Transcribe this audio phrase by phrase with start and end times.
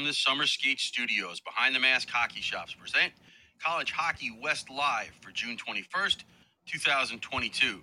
[0.00, 3.12] From the Summer Skate Studios, Behind the Mask Hockey Shops present
[3.62, 6.24] College Hockey West Live for June 21st,
[6.66, 7.80] 2022.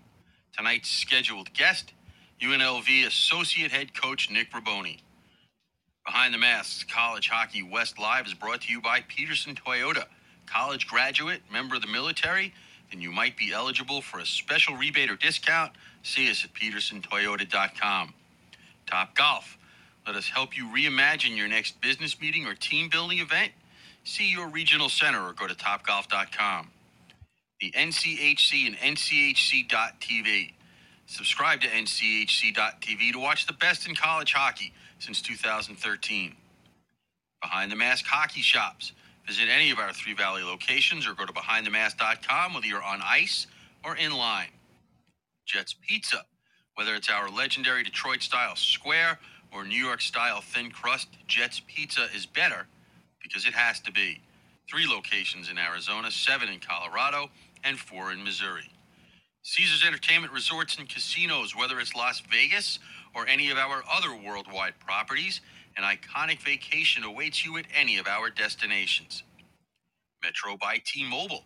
[0.57, 1.93] Tonight's scheduled guest,
[2.41, 4.97] UNLV Associate Head Coach Nick Raboni.
[6.07, 10.05] Behind the Masks College Hockey West Live is brought to you by Peterson Toyota.
[10.47, 12.51] College graduate, member of the military,
[12.89, 15.71] then you might be eligible for a special rebate or discount.
[16.01, 18.15] See us at petersontoyota.com.
[18.87, 19.59] Top Golf.
[20.07, 23.51] Let us help you reimagine your next business meeting or team building event.
[24.05, 26.69] See your regional center or go to topgolf.com.
[27.59, 30.53] The NCHC and NCHC.TV.
[31.07, 36.35] Subscribe to NCHC.TV to watch the best in college hockey since 2013.
[37.41, 38.93] Behind the Mask Hockey Shops.
[39.27, 43.47] Visit any of our Three Valley locations or go to behindthemask.com whether you're on ice
[43.83, 44.51] or in line.
[45.45, 46.23] Jets Pizza.
[46.75, 49.19] Whether it's our legendary Detroit style square
[49.57, 52.67] or New York style thin crust, Jets Pizza is better
[53.23, 54.21] because it has to be.
[54.69, 57.29] Three locations in Arizona, seven in Colorado,
[57.63, 58.69] and four in Missouri.
[59.43, 62.79] Caesars Entertainment Resorts and Casinos, whether it's Las Vegas
[63.15, 65.41] or any of our other worldwide properties,
[65.77, 69.23] an iconic vacation awaits you at any of our destinations.
[70.23, 71.45] Metro by T Mobile.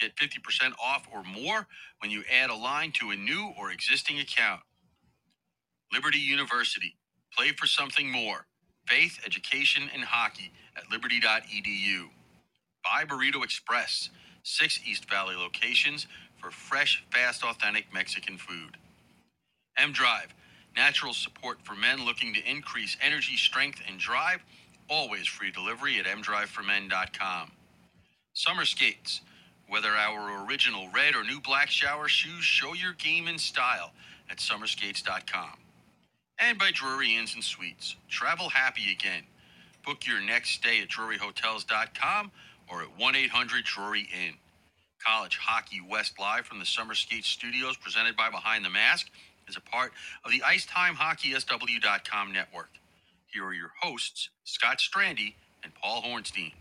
[0.00, 1.66] Get 50% off or more
[2.00, 4.62] when you add a line to a new or existing account.
[5.92, 6.96] Liberty University.
[7.36, 8.46] Play for something more.
[8.86, 12.08] Faith, education, and hockey at liberty.edu.
[12.84, 14.10] Buy Burrito Express.
[14.42, 16.06] Six East Valley locations
[16.38, 18.76] for fresh, fast, authentic Mexican food.
[19.78, 20.34] M Drive.
[20.76, 24.40] Natural support for men looking to increase energy, strength, and drive.
[24.90, 27.52] Always free delivery at mdriveformen.com.
[28.34, 29.20] Summer skates.
[29.68, 33.92] Whether our original red or new black shower shoes, show your game in style
[34.30, 35.58] at summerskates.com.
[36.38, 37.96] And by Drury Inns and Suites.
[38.08, 39.24] Travel happy again.
[39.84, 42.30] Book your next stay at druryhotels.com
[42.70, 44.34] or at 1 800 Drury Inn.
[45.04, 49.08] College Hockey West Live from the Summer Skate Studios, presented by Behind the Mask,
[49.48, 49.92] is a part
[50.24, 52.70] of the Icetime Hockey IcetimeHockeySW.com network.
[53.26, 56.52] Here are your hosts, Scott Strandy and Paul Hornstein.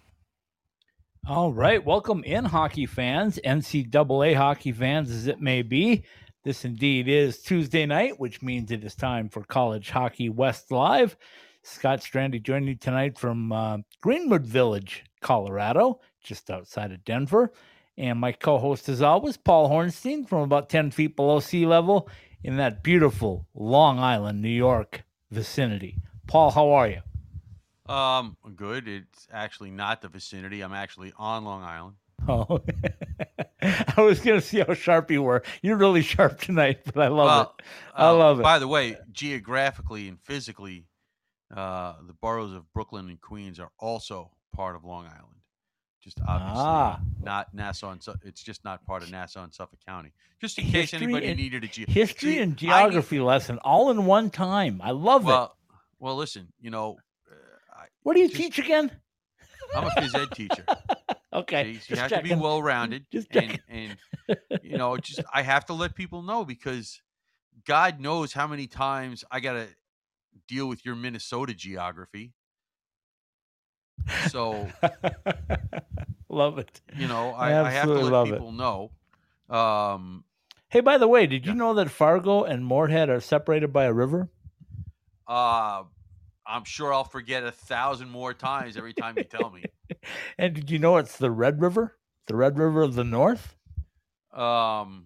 [1.27, 6.03] All right, welcome in, hockey fans, NCAA hockey fans as it may be.
[6.43, 11.15] This indeed is Tuesday night, which means it is time for College Hockey West Live.
[11.61, 17.53] Scott Strandy joining you tonight from uh, Greenwood Village, Colorado, just outside of Denver.
[17.95, 22.09] And my co host, as always, Paul Hornstein from about 10 feet below sea level
[22.43, 25.99] in that beautiful Long Island, New York vicinity.
[26.25, 27.93] Paul, how are you?
[27.93, 28.87] Um, good.
[28.87, 30.61] It's actually not the vicinity.
[30.61, 31.97] I'm actually on Long Island.
[32.31, 32.61] Oh,
[33.61, 35.43] I was going to see how sharp you were.
[35.61, 37.65] You're really sharp tonight, but I love well, it.
[37.95, 38.43] I uh, love it.
[38.43, 40.85] By the way, geographically and physically,
[41.55, 45.35] uh, the boroughs of Brooklyn and Queens are also part of Long Island.
[46.01, 46.99] Just obviously ah.
[47.21, 50.11] not Nassau and it's just not part of Nassau and Suffolk County.
[50.39, 53.91] Just in history case anybody and, needed a ge- history and geography need, lesson all
[53.91, 54.81] in one time.
[54.83, 55.75] I love well, it.
[55.99, 56.97] Well, listen, you know,
[57.29, 58.89] uh, I, what do you just, teach again?
[59.75, 60.65] I'm a phys ed teacher.
[61.33, 62.29] okay, so you have checking.
[62.29, 63.97] to be well rounded, and, and
[64.63, 67.01] you know, just I have to let people know because
[67.65, 69.67] God knows how many times I got to
[70.47, 72.33] deal with your Minnesota geography
[74.29, 74.67] so
[76.29, 76.81] love it.
[76.97, 78.55] You know, I, I have to let people it.
[78.55, 78.91] know.
[79.49, 80.23] Um,
[80.69, 83.93] hey, by the way, did you know that Fargo and Moorhead are separated by a
[83.93, 84.29] river?
[85.27, 85.83] Uh,
[86.51, 89.63] I'm sure I'll forget a thousand more times every time you tell me.
[90.37, 91.97] and did you know it's the Red River,
[92.27, 93.55] the Red River of the North?
[94.33, 95.05] Um,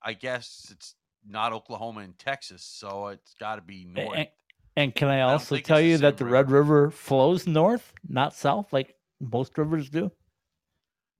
[0.00, 0.94] I guess it's
[1.28, 4.16] not Oklahoma and Texas, so it's got to be north.
[4.16, 4.28] And,
[4.76, 8.72] and can I also I tell you that the Red River flows north, not south,
[8.72, 10.12] like most rivers do?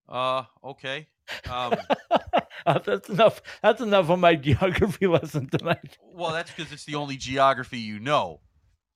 [0.08, 1.08] Uh, okay.
[1.50, 1.74] Um,
[2.66, 3.42] uh, that's enough.
[3.62, 5.98] That's enough of my geography lesson tonight.
[6.14, 8.40] well, that's because it's the only geography you know.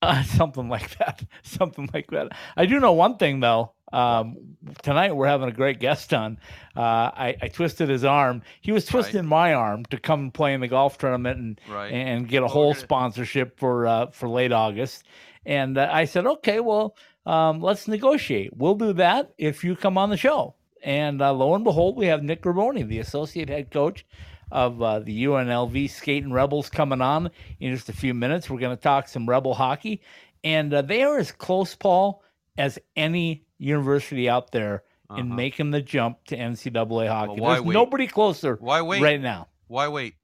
[0.03, 1.25] Uh, something like that.
[1.43, 2.33] Something like that.
[2.57, 3.73] I do know one thing though.
[3.93, 6.39] Um, tonight we're having a great guest on.
[6.77, 8.43] Uh, I, I, twisted his arm.
[8.61, 9.29] He was twisting right.
[9.29, 11.93] my arm to come play in the golf tournament and right.
[11.93, 15.05] and get a well, whole sponsorship for uh, for late August.
[15.45, 18.57] And uh, I said, okay, well, um, let's negotiate.
[18.57, 20.55] We'll do that if you come on the show.
[20.83, 24.07] And uh, lo and behold, we have Nick Raboni, the associate head coach
[24.51, 27.31] of uh, the UNLV Skating Rebels, coming on
[27.61, 28.51] in just a few minutes.
[28.51, 30.03] We're going to talk some Rebel hockey,
[30.43, 32.23] and uh, they are as close, Paul,
[32.59, 35.21] as any university out there uh-huh.
[35.21, 37.41] in making the jump to NCAA hockey.
[37.41, 37.75] Well, There's wait?
[37.75, 39.03] nobody closer why wait?
[39.03, 39.49] right now.
[39.69, 40.15] Why wait?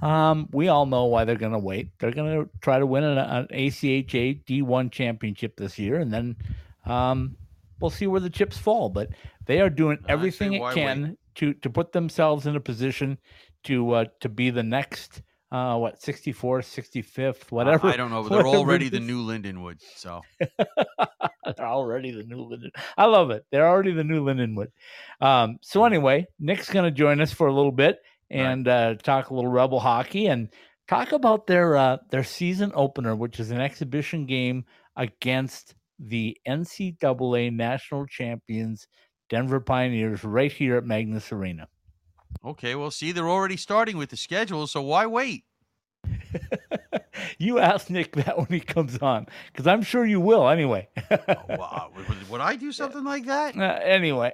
[0.00, 1.90] Um, we all know why they're going to wait.
[1.98, 6.36] They're going to try to win an, an ACHA D1 championship this year, and then
[6.84, 7.36] um,
[7.80, 8.88] we'll see where the chips fall.
[8.88, 9.10] But
[9.46, 13.18] they are doing everything it can to to put themselves in a position
[13.64, 16.34] to uh, to be the next uh, what 64th,
[17.14, 17.88] 65th, whatever.
[17.88, 18.22] I don't know.
[18.28, 19.80] They're already the new Lindenwood.
[19.96, 22.70] So they're already the new Linden.
[22.96, 23.44] I love it.
[23.50, 24.68] They're already the new Lindenwood.
[25.20, 27.98] Um, so anyway, Nick's going to join us for a little bit
[28.30, 30.48] and uh, talk a little Rebel hockey and
[30.88, 34.64] talk about their uh, their season opener, which is an exhibition game
[34.96, 38.88] against the NCAA national champions
[39.32, 41.66] Denver Pioneers right here at Magness Arena.
[42.44, 44.66] okay, well, see, they're already starting with the schedule.
[44.66, 45.44] So why wait?
[47.38, 50.88] you ask Nick that when he comes on, because I'm sure you will anyway.
[51.48, 53.56] Wow, would, would I do something like that?
[53.56, 54.32] Uh, anyway,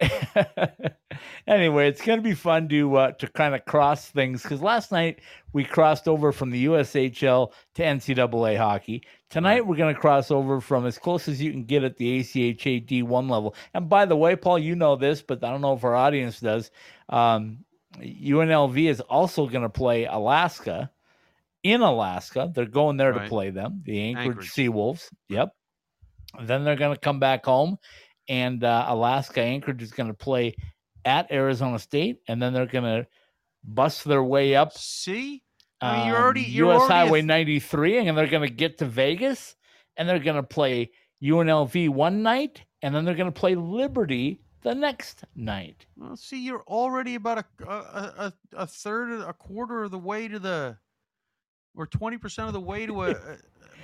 [1.47, 4.93] anyway, it's going to be fun to uh, to kind of cross things because last
[4.93, 5.21] night
[5.53, 9.03] we crossed over from the USHL to NCAA hockey.
[9.31, 12.21] Tonight we're going to cross over from as close as you can get at the
[12.21, 13.55] ACHA D1 level.
[13.75, 16.41] And by the way, Paul, you know this, but I don't know if our audience
[16.41, 16.71] does.
[17.11, 17.65] Um,
[17.99, 20.91] UNLV is also going to play Alaska
[21.63, 22.51] in Alaska.
[22.55, 23.23] They're going there Right.
[23.25, 24.53] to play them, the Anchorage, Anchorage.
[24.53, 25.09] Seawolves.
[25.29, 25.51] Yep.
[26.43, 27.79] Then they're going to come back home,
[28.29, 30.55] and uh, Alaska Anchorage is going to play
[31.05, 33.07] at Arizona State, and then they're going to
[33.65, 35.43] bust their way up See,
[35.81, 38.55] I mean, you're already- um, you're US already Highway th- 93, and they're going to
[38.55, 39.57] get to Vegas,
[39.97, 40.91] and they're going to play
[41.23, 45.87] UNLV one night, and then they're going to play Liberty the next night.
[45.97, 50.29] well, see, you're already about a a, a, a third, a quarter of the way
[50.29, 50.77] to the,
[51.77, 53.37] or twenty percent of the way to a, a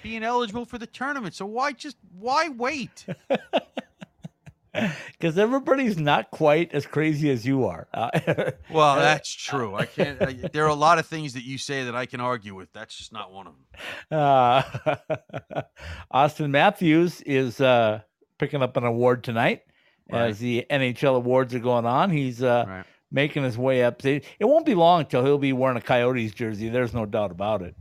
[0.02, 1.34] being eligible for the tournament.
[1.34, 3.06] So why just why wait?
[5.12, 7.86] Because everybody's not quite as crazy as you are.
[7.94, 8.10] Uh,
[8.68, 9.76] Well, Uh, that's true.
[9.76, 10.20] I can't.
[10.20, 12.72] I, there are a lot of things that you say that I can argue with.
[12.72, 13.52] That's just not one of
[14.10, 14.18] them.
[14.18, 14.62] Uh,
[16.12, 18.00] Auston Matthews is uh,
[18.38, 19.62] picking up an award tonight
[20.10, 20.26] Right.
[20.30, 22.10] as the NHL awards are going on.
[22.10, 22.84] He's uh, Right.
[23.14, 24.04] Making his way up.
[24.04, 26.68] It it won't be long until he'll be wearing a Coyotes jersey.
[26.68, 27.74] There's no doubt about it.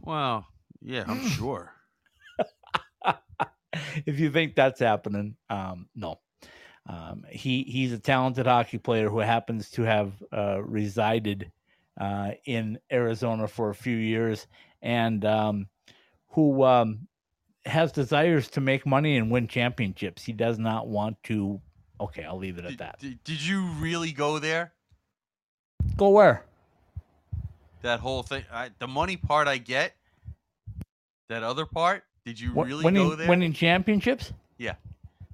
[0.00, 0.46] Well,
[0.80, 1.72] yeah, I'm sure.
[4.06, 6.18] if you think that's happening, um, no.
[6.86, 11.52] Um, he he's a talented hockey player who happens to have uh, resided
[12.00, 14.46] uh, in Arizona for a few years
[14.80, 15.66] and um,
[16.28, 17.08] who um,
[17.66, 20.24] has desires to make money and win championships.
[20.24, 21.60] He does not want to.
[22.00, 23.00] Okay, I'll leave it at that.
[23.00, 24.72] did, did you really go there?
[25.96, 26.44] Go where?
[27.82, 28.44] That whole thing.
[28.52, 29.94] I, the money part I get.
[31.28, 32.04] That other part.
[32.24, 33.28] Did you really winning go there?
[33.28, 34.32] winning championships?
[34.58, 34.74] Yeah.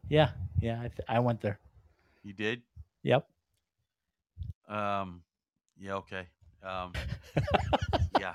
[0.08, 0.30] Yeah,
[0.60, 0.78] yeah.
[0.78, 1.58] I, th- I went there.
[2.22, 2.62] You did.
[3.02, 3.26] Yep.
[4.68, 5.22] Um.
[5.78, 5.94] Yeah.
[5.94, 6.26] Okay.
[6.62, 6.92] Um.
[8.20, 8.34] yeah.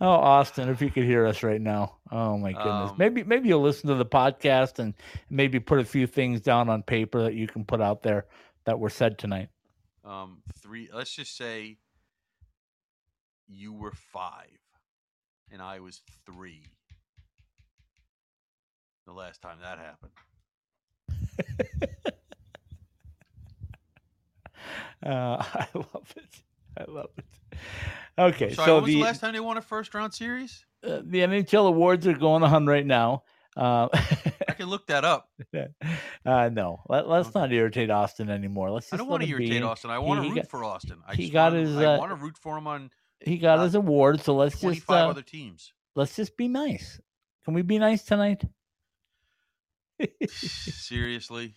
[0.00, 1.96] Oh, Auston, if you could hear us right now.
[2.10, 2.90] Oh my goodness.
[2.90, 4.94] Um, maybe maybe you'll listen to the podcast and
[5.30, 8.26] maybe put a few things down on paper that you can put out there
[8.64, 9.48] that were said tonight.
[10.04, 10.42] Um.
[10.60, 10.88] Three.
[10.92, 11.78] Let's just say.
[13.46, 14.58] You were five,
[15.52, 16.62] and I was three.
[19.06, 20.12] The last time that happened.
[25.04, 26.42] Uh, I love it.
[26.78, 27.58] I love it.
[28.18, 30.64] Okay, Sorry, so the, the last time they won a first round series?
[30.82, 33.24] uh, the NHL awards are going on right now.
[33.56, 33.88] Uh,
[34.48, 35.28] I can look that up.
[36.26, 37.38] uh, no, let, let's Okay.
[37.38, 38.70] not irritate Auston anymore.
[38.70, 39.90] Let's just I don't want to irritate Auston.
[39.90, 40.98] I want to root got- for Auston.
[41.06, 43.60] I he got wanna- his, I uh, want to root for him on He got
[43.60, 45.72] his award, so let's just 25 uh, other teams.
[45.94, 47.00] let's just be nice.
[47.44, 48.42] Can we be nice tonight?
[50.28, 51.54] Seriously.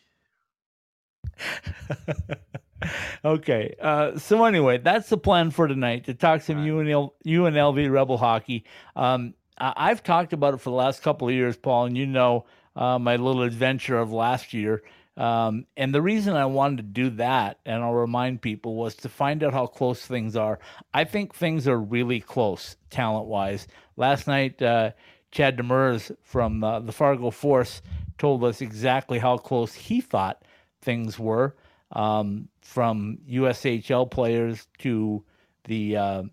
[3.26, 3.76] okay.
[3.82, 6.68] Uh, so anyway, that's the plan for tonight to talk some Right.
[6.68, 8.66] UNL, UNLV Rebel hockey.
[8.96, 12.46] Um, I've talked about it for the last couple of years, Paul, and you know
[12.76, 14.84] uh, my little adventure of last year.
[15.18, 19.10] Um, and the reason I wanted to do that, and I'll remind people, was to
[19.10, 20.60] find out how close things are.
[20.94, 23.68] I think things are really close, talent wise.
[23.96, 24.92] Last night, uh,
[25.32, 27.82] Chad Demers from uh, the Fargo Force
[28.20, 30.44] told us exactly how close he thought
[30.82, 31.56] things were
[31.92, 35.24] um, from USHL players to
[35.66, 36.24] the uh,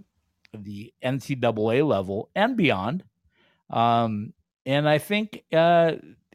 [0.52, 3.02] the NCAA level and beyond.
[3.74, 4.32] Um,
[4.64, 5.92] and I think uh,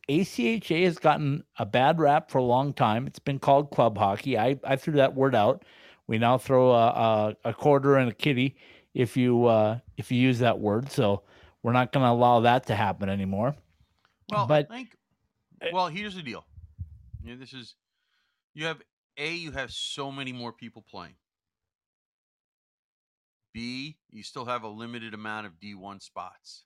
[0.09, 3.07] ACHA has gotten a bad rap for a long time.
[3.07, 4.37] It's been called club hockey.
[4.37, 5.63] I, I threw that word out.
[6.05, 8.57] We now throw a, a, a quarter and a kitty
[8.93, 10.91] if you uh, if you use that word.
[10.91, 11.23] So
[11.63, 13.55] we're not going to allow that to happen anymore.
[14.29, 14.95] Well, But- I think.
[15.73, 16.45] Well, here's the deal.
[17.21, 17.75] You know, this is.
[18.53, 18.81] You have
[19.17, 19.33] a.
[19.33, 21.15] You have so many more people playing.
[23.53, 26.63] B, you still have a limited amount of D1 spots.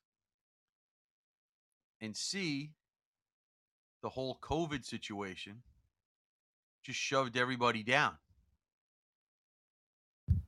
[2.04, 2.72] And C,
[4.02, 5.64] the whole COVID situation
[6.84, 8.18] just shoved everybody down.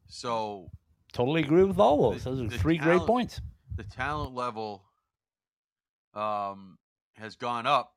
[0.07, 0.69] So
[1.13, 2.25] totally agree with all those.
[2.25, 3.39] The- Those are three great points.
[3.77, 4.83] the talent level
[6.13, 6.77] um,
[7.13, 7.93] has gone up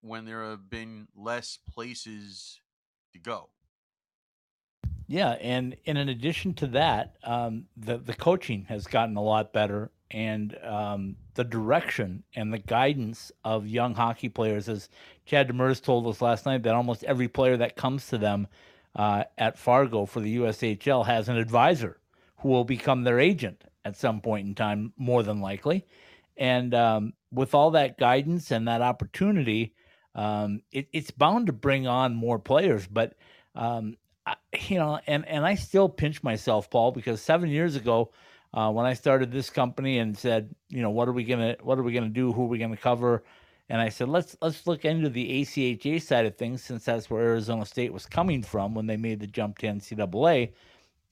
[0.00, 2.60] when there have been less places
[3.12, 3.48] to go.
[5.08, 9.52] Yeah, and, and in addition to that, um, the the coaching has gotten a lot
[9.52, 14.90] better, and um, the direction and the guidance of young hockey players, as
[15.24, 18.46] Chad Demers told us last night, that almost every player that comes to them
[18.94, 21.98] uh, at Fargo for the USHL has an advisor
[22.40, 25.86] who will become their agent at some point in time, more than likely.
[26.36, 29.72] And um, with all that guidance and that opportunity,
[30.14, 32.86] um, it, it's bound to bring on more players.
[32.86, 33.14] But
[33.54, 38.12] um, I, you know, and and I still pinch myself, Paul, because seven years ago,
[38.52, 41.78] uh, when I started this company and said, you know, what are we gonna what
[41.78, 42.32] are we gonna do?
[42.32, 43.24] Who are we gonna cover?
[43.68, 47.22] And I said, let's let's look into the ACHA side of things, since that's where
[47.22, 50.52] Arizona State was coming from when they made the jump to NCAA.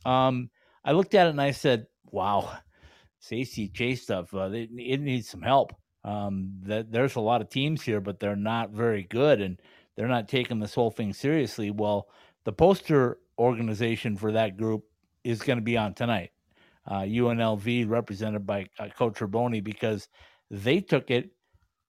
[0.05, 0.51] Um,
[0.85, 2.51] I looked at it and I said, wow,
[3.31, 5.75] this ACHA stuff, uh, it, it needs some help.
[6.05, 9.61] Um, that there's a lot of teams here, but they're not very good, and
[9.95, 11.71] they're not taking this whole thing seriously.
[11.71, 12.09] Well,
[12.45, 14.85] the poster organization for that group
[15.23, 16.31] is going to be on tonight.
[16.89, 20.09] Uh, UNLV, represented by uh, Coach Raboni, because
[20.51, 21.31] they took it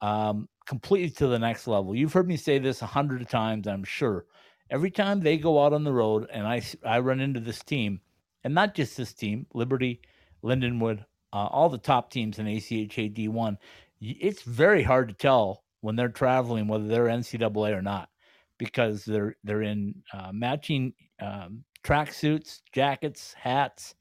[0.01, 1.95] um, completely to the next level.
[1.95, 4.25] You've heard me say this a hundred times, I'm sure.
[4.69, 8.01] Every time they go out on the road and I, I run into this team,
[8.43, 10.01] and not just this team, Liberty,
[10.43, 13.57] Lindenwood, uh, all the top teams in ACHA D1,
[14.01, 18.09] it's very hard to tell when they're traveling whether they're NCAA or not
[18.57, 23.95] because they're they're in uh, matching um, tracksuits, jackets, hats.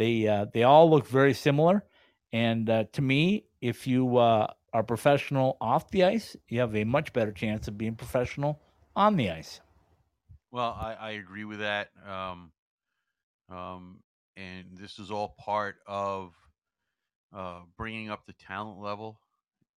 [0.00, 1.84] They uh, they all look very similar,
[2.32, 6.84] and uh, to me, if you uh, are professional off the ice, you have a
[6.84, 8.62] much better chance of being professional
[8.96, 9.60] on the ice.
[10.50, 11.90] Well, I, I agree with that.
[12.08, 12.52] Um,
[13.50, 13.98] um,
[14.38, 16.32] and this is all part of
[17.36, 19.20] uh, bringing up the talent level.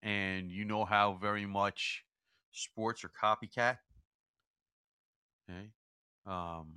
[0.03, 2.05] And you know how very much
[2.53, 3.77] sports are copycat.
[5.49, 5.67] Okay.
[6.25, 6.75] Um,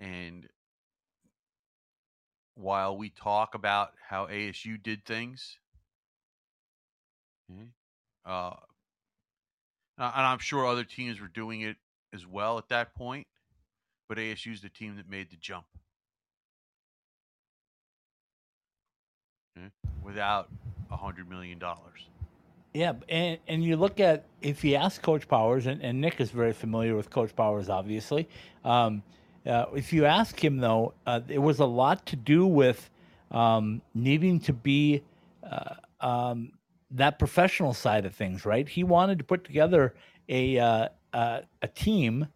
[0.00, 0.48] and
[2.54, 5.58] while we talk about how ASU did things,
[7.50, 7.68] okay,
[8.24, 8.54] uh,
[9.98, 11.76] and I'm sure other teams were doing it
[12.12, 13.26] as well at that point,
[14.08, 15.64] but ASU's the team that made the jump.
[19.56, 19.68] Okay?
[20.02, 20.48] Without
[20.90, 22.08] a hundred million dollars.
[22.74, 26.30] Yeah, and and you look at if you ask Coach Powers, and, and Nick is
[26.30, 28.28] very familiar with Coach Powers, obviously.
[28.64, 29.02] Um,
[29.46, 32.90] uh, if you ask him, though, uh, it was a lot to do with
[33.30, 35.02] um, needing to be
[35.42, 36.52] uh, um,
[36.90, 38.68] that professional side of things, right?
[38.68, 39.94] He wanted to put together
[40.28, 42.26] a uh, a team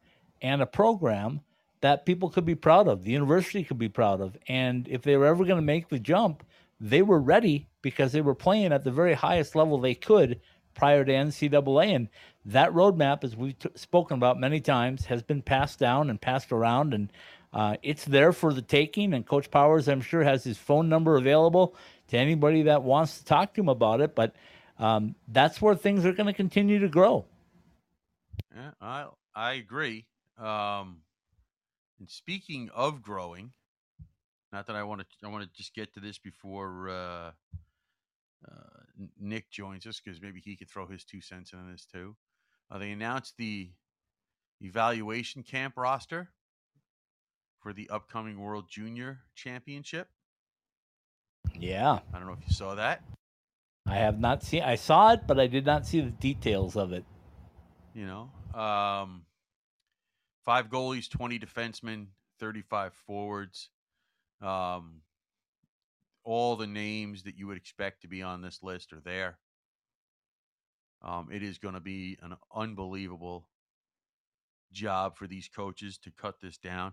[0.43, 1.41] and a program
[1.81, 5.17] that people could be proud of, the university could be proud of, and if they
[5.17, 6.43] were ever going to make the jump,
[6.81, 10.41] they were ready because they were playing at the very highest level they could
[10.75, 11.95] prior to NCAA.
[11.95, 12.09] And
[12.47, 16.53] that roadmap, as we've t- spoken about many times, has been passed down and passed
[16.53, 17.13] around, and
[17.53, 19.13] uh, it's there for the taking.
[19.15, 21.75] And Coach Powers, I'm sure, has his phone number available
[22.09, 24.15] to anybody that wants to talk to him about it.
[24.15, 24.35] But
[24.79, 27.25] um, that's where things are going to continue to grow.
[28.55, 30.07] Yeah, I I agree.
[30.39, 30.99] Um,
[31.99, 33.53] and speaking of growing,
[34.53, 37.31] not that I want to I want to just get to this before uh,
[38.49, 38.53] uh,
[39.19, 42.15] Nick joins us because maybe he could throw his two cents in on this too.
[42.71, 43.71] Uh, they announced the
[44.61, 46.31] evaluation camp roster
[47.61, 50.09] for the upcoming World Junior Championship.
[51.59, 53.03] Yeah, I don't know if you saw that.
[53.87, 54.63] I have not seen.
[54.63, 57.05] I saw it, but I did not see the details of it.
[57.95, 58.31] You know,
[58.61, 59.23] um,
[60.45, 62.07] five goalies, twenty defensemen,
[62.41, 63.71] thirty-five forwards.
[64.43, 65.03] Um,
[66.25, 69.39] all the names that you would expect to be on this list are there.
[71.03, 73.47] Um, it is going to be an unbelievable
[74.73, 76.93] job for these coaches to cut this down.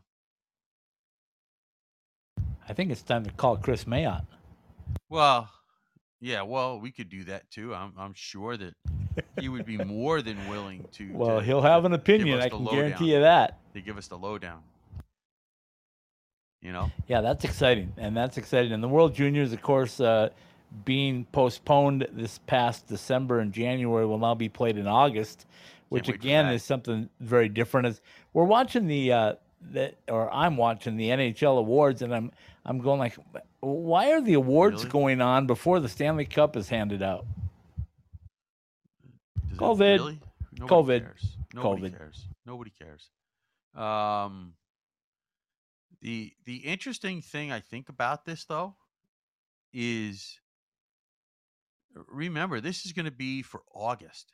[2.67, 4.25] I think it's time to call Chris Mayotte.
[5.09, 5.49] Well,
[6.21, 7.73] yeah, well, we could do that too.
[7.73, 8.73] I'm, I'm sure that
[9.39, 11.09] he would be more than willing to.
[11.13, 12.39] Well, to- he'll have an opinion.
[12.39, 13.59] I can guarantee you that.
[13.73, 14.61] To give us the lowdown.
[16.61, 18.71] You know, Yeah, that's exciting, and that's exciting.
[18.71, 20.29] And the World Juniors, of course, uh,
[20.85, 25.45] being postponed this past December and January, will now be played in August,
[25.89, 27.87] which again is something very different.
[27.87, 28.01] As
[28.33, 29.33] we're watching the uh,
[29.71, 32.31] that, or I'm watching the NHL awards, and I'm
[32.65, 33.15] I'm going like,
[33.59, 34.89] why are the awards Really?
[34.91, 37.25] going on before the Stanley Cup is handed out?
[39.49, 39.79] Does COVID.
[39.79, 40.19] really?
[40.59, 41.01] Nobody COVID.
[41.01, 41.37] Cares.
[41.53, 41.97] Nobody COVID.
[41.97, 42.27] cares.
[42.45, 43.09] Nobody cares.
[43.75, 44.53] Um,
[46.01, 48.75] the the interesting thing I think about this though
[49.71, 50.39] is
[52.07, 54.33] remember this is going to be for August.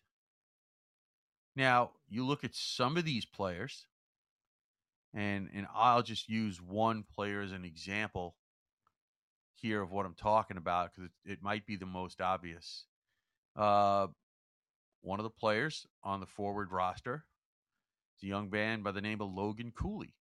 [1.55, 3.85] Now you look at some of these players,
[5.13, 8.35] and and I'll just use one player as an example
[9.55, 12.85] here of what I'm talking about because it, it might be the most obvious.
[13.55, 14.07] Uh,
[15.01, 17.25] one of the players on the forward roster
[18.17, 20.13] is a young man by the name of Logan Cooley.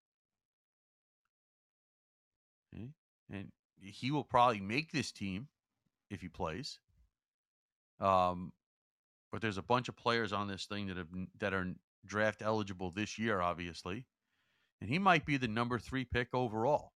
[2.75, 2.91] Okay,
[3.31, 5.49] And he will probably make this team
[6.11, 6.79] if he plays.
[8.01, 8.53] Um,
[9.33, 11.09] but there's a bunch of players on this thing that have
[11.41, 11.75] that are
[12.07, 14.07] draft eligible this year, obviously,
[14.81, 16.93] and he might be the number three pick overall.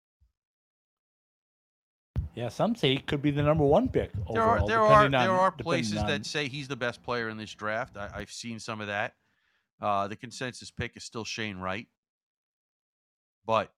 [2.35, 4.13] Yeah, some say he could be the number one pick.
[4.33, 7.29] there are there are depending there are places on- that say he's the best player
[7.29, 7.97] in this draft.
[7.97, 9.15] I, I've seen some of that.
[9.81, 11.87] Uh, the consensus pick is still Shane Wright,
[13.47, 13.73] but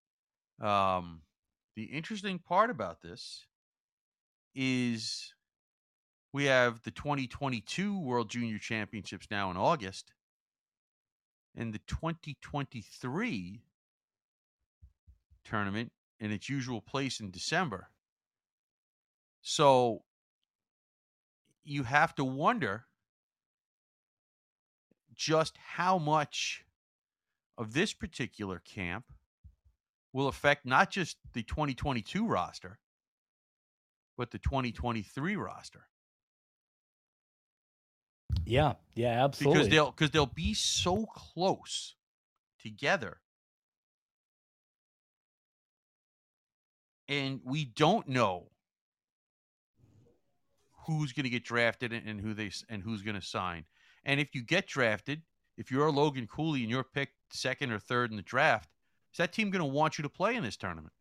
[0.60, 1.22] um,
[1.76, 3.46] the interesting part about this
[4.54, 5.34] is
[6.32, 10.12] we have the 2022 World Junior Championships now in August,
[11.56, 13.62] and the 2023
[15.44, 17.88] tournament in its usual place in December.
[19.42, 20.02] So
[21.64, 22.84] you have to wonder
[25.14, 26.64] just how much
[27.58, 29.04] of this particular camp
[30.12, 32.78] will affect not just the 2022 roster,
[34.16, 35.89] but the 2023 roster.
[38.44, 39.58] Yeah, yeah, absolutely.
[39.58, 41.94] Because they'll because they'll be so close
[42.60, 43.18] together.
[47.08, 48.46] And we don't know
[50.86, 53.64] who's going to get drafted and who they and who's going to sign.
[54.04, 55.22] And if you get drafted,
[55.56, 58.70] if you're Logan Cooley and you're picked second or third in the draft,
[59.12, 60.92] is that team going to want you to play in this tournament?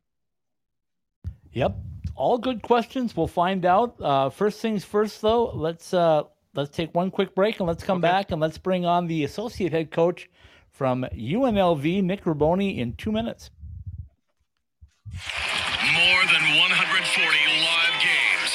[1.54, 1.78] Yep,
[2.16, 3.16] all good questions.
[3.16, 4.00] We'll find out.
[4.02, 5.52] Uh, first things first, though.
[5.52, 8.08] Let's uh, let's take one quick break and let's come Okay.
[8.08, 10.30] back and let's bring on the associate head coach
[10.70, 13.50] from UNLV, Nick Raboni, in two minutes.
[15.10, 18.52] More than 140 live games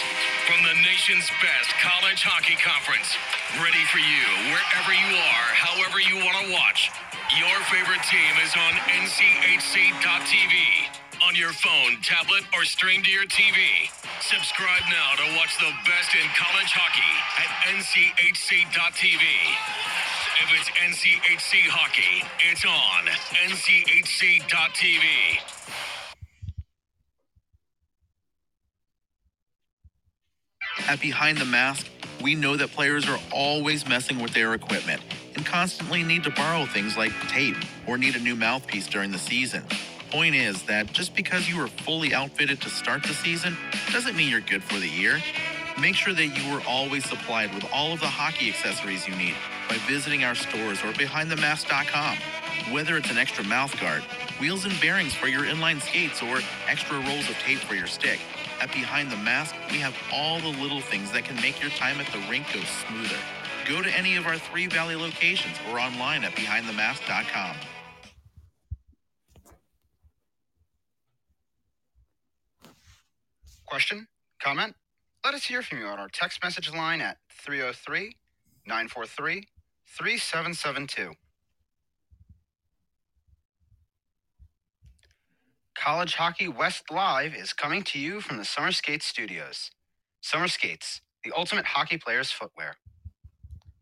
[0.46, 3.16] from the nation's best college hockey conference.
[3.58, 6.90] Ready for you wherever you are, however you want to watch.
[7.38, 10.93] Your favorite team is on NCHC.tv.
[11.26, 13.88] On your phone, tablet, or stream to your TV.
[14.20, 17.00] Subscribe now to watch the best in college hockey
[17.40, 19.24] at NCHC.tv.
[20.42, 23.06] If it's NCHC hockey, it's on
[23.48, 25.04] NCHC.tv.
[30.88, 31.86] At Behind the Mask,
[32.22, 35.00] we know that players are always messing with their equipment
[35.36, 37.56] and constantly need to borrow things like tape
[37.86, 39.64] or need a new mouthpiece during the season.
[40.14, 43.56] Point is that just because you are fully outfitted to start the season
[43.90, 45.20] doesn't mean you're good for the year.
[45.76, 49.34] Make sure that you are always supplied with all of the hockey accessories you need
[49.68, 52.16] by visiting our stores or behindthemask.com.
[52.72, 54.02] Whether it's an extra mouth guard,
[54.38, 58.20] wheels and bearings for your inline skates, or extra rolls of tape for your stick,
[58.60, 61.98] at Behind the Mask, we have all the little things that can make your time
[61.98, 63.18] at the rink go smoother.
[63.68, 67.56] Go to any of our three Valley locations or online at behindthemask.com.
[73.74, 74.06] Question?
[74.40, 74.72] Comment?
[75.24, 78.14] Let us hear from you on our text message line at 303
[78.68, 79.48] 943
[79.84, 81.14] 3772.
[85.76, 89.72] College Hockey West Live is coming to you from the Summer Skates Studios.
[90.20, 92.76] Summer Skates, the ultimate hockey player's footwear.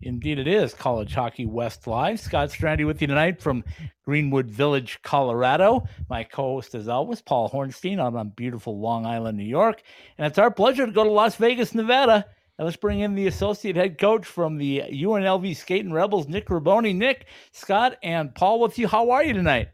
[0.03, 2.19] Indeed, it is College Hockey West Live.
[2.19, 3.63] Scott Strandy with you tonight from
[4.05, 5.87] Greenwood Village, Colorado.
[6.11, 9.83] My co host, as always, Paul Hornstein out on beautiful Long Island, New York.
[10.19, 12.27] And it's our pleasure to go to Las Vegas, Nevada.
[12.59, 16.95] And let's bring in the associate head coach from the UNLV Skating Rebels, Nick Raboni.
[16.95, 18.89] Nick, Scott, and Paul with you.
[18.89, 19.69] How are you tonight?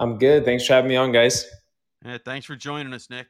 [0.00, 0.46] I'm good.
[0.46, 1.46] Thanks for having me on, guys.
[2.04, 3.26] Yeah, thanks for joining us, Nick.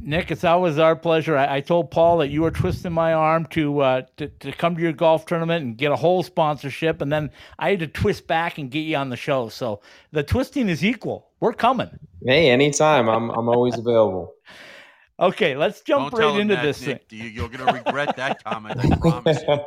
[0.00, 1.36] Nick, it's always our pleasure.
[1.36, 4.76] I, I told Paul that you were twisting my arm to, uh, to to come
[4.76, 8.26] to your golf tournament and get a whole sponsorship, and then I had to twist
[8.26, 9.48] back and get you on the show.
[9.48, 9.80] So
[10.12, 11.28] the twisting is equal.
[11.40, 11.90] We're coming.
[12.24, 13.08] Hey, anytime.
[13.08, 14.34] I'm I'm always available.
[15.18, 17.08] Okay, let's jump Don't right into that, this Nick.
[17.08, 17.18] thing.
[17.20, 18.78] You- You're going to regret that comment.
[18.78, 19.58] I promise you.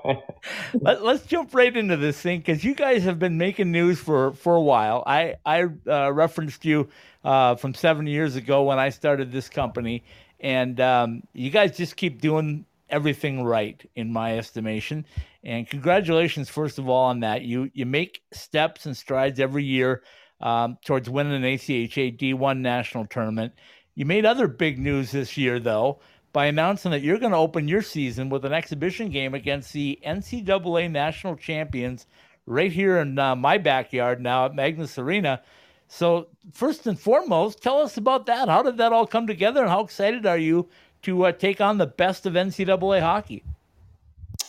[0.82, 4.34] Let, let's jump right into this thing because you guys have been making news for
[4.34, 5.04] for a while.
[5.08, 6.90] I I uh, referenced you
[7.24, 10.04] uh, from seven years ago when I started this company,
[10.40, 15.06] and um, you guys just keep doing everything right in my estimation.
[15.44, 17.42] And congratulations, first of all, on that.
[17.42, 20.04] You you make steps and strides every year
[20.42, 23.54] um, towards winning an ACHA D1 national tournament.
[23.96, 26.00] You made other big news this year, though,
[26.32, 30.00] by announcing that you're going to open your season with an exhibition game against the
[30.06, 32.06] NCAA national champions
[32.46, 35.42] right here in uh, my backyard now at Magness Arena.
[35.88, 38.48] So, first and foremost, tell us about that.
[38.48, 40.70] How did that all come together, and how excited are you
[41.02, 43.44] to uh, take on the best of NCAA hockey?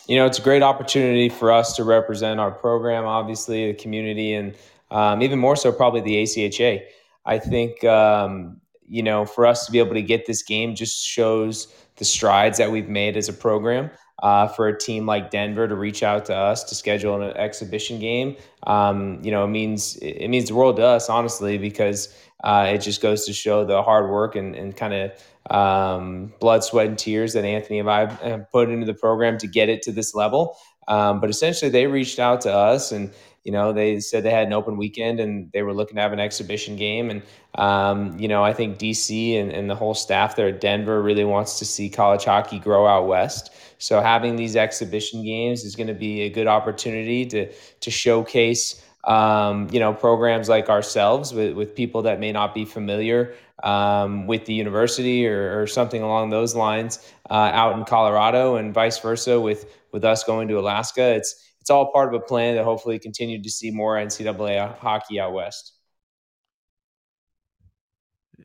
[0.07, 4.33] you know, it's a great opportunity for us to represent our program, obviously, the community,
[4.33, 4.55] and
[4.89, 6.83] um, even more so, probably the ACHA.
[7.25, 8.60] I think, um,
[8.91, 12.57] you know, for us to be able to get this game just shows the strides
[12.57, 13.89] that we've made as a program.
[14.21, 17.99] Uh, for a team like Denver to reach out to us to schedule an exhibition
[17.99, 18.35] game,
[18.67, 22.79] um, you know, it means it means the world to us, honestly, because uh, it
[22.81, 26.99] just goes to show the hard work and, and kind of um, blood, sweat, and
[26.99, 30.13] tears that Anthony and I have put into the program to get it to this
[30.13, 30.55] level.
[30.87, 33.11] Um, but essentially, they reached out to us and
[33.43, 36.13] you know they said they had an open weekend and they were looking to have
[36.13, 37.09] an exhibition game.
[37.09, 37.21] And
[37.55, 41.25] um, you know i think dc and, and the whole staff there at denver really
[41.25, 43.51] wants to see college hockey grow out west.
[43.77, 48.85] So having these exhibition games is going to be a good opportunity to to showcase
[49.05, 54.27] um, you know programs like ourselves with, with people that may not be familiar um,
[54.27, 58.99] with the university or, or something along those lines uh, out in colorado and vice
[58.99, 61.15] versa with with us going to alaska.
[61.15, 65.19] It's it's all part of a plan to hopefully continue to see more NCAA hockey
[65.19, 65.73] out west.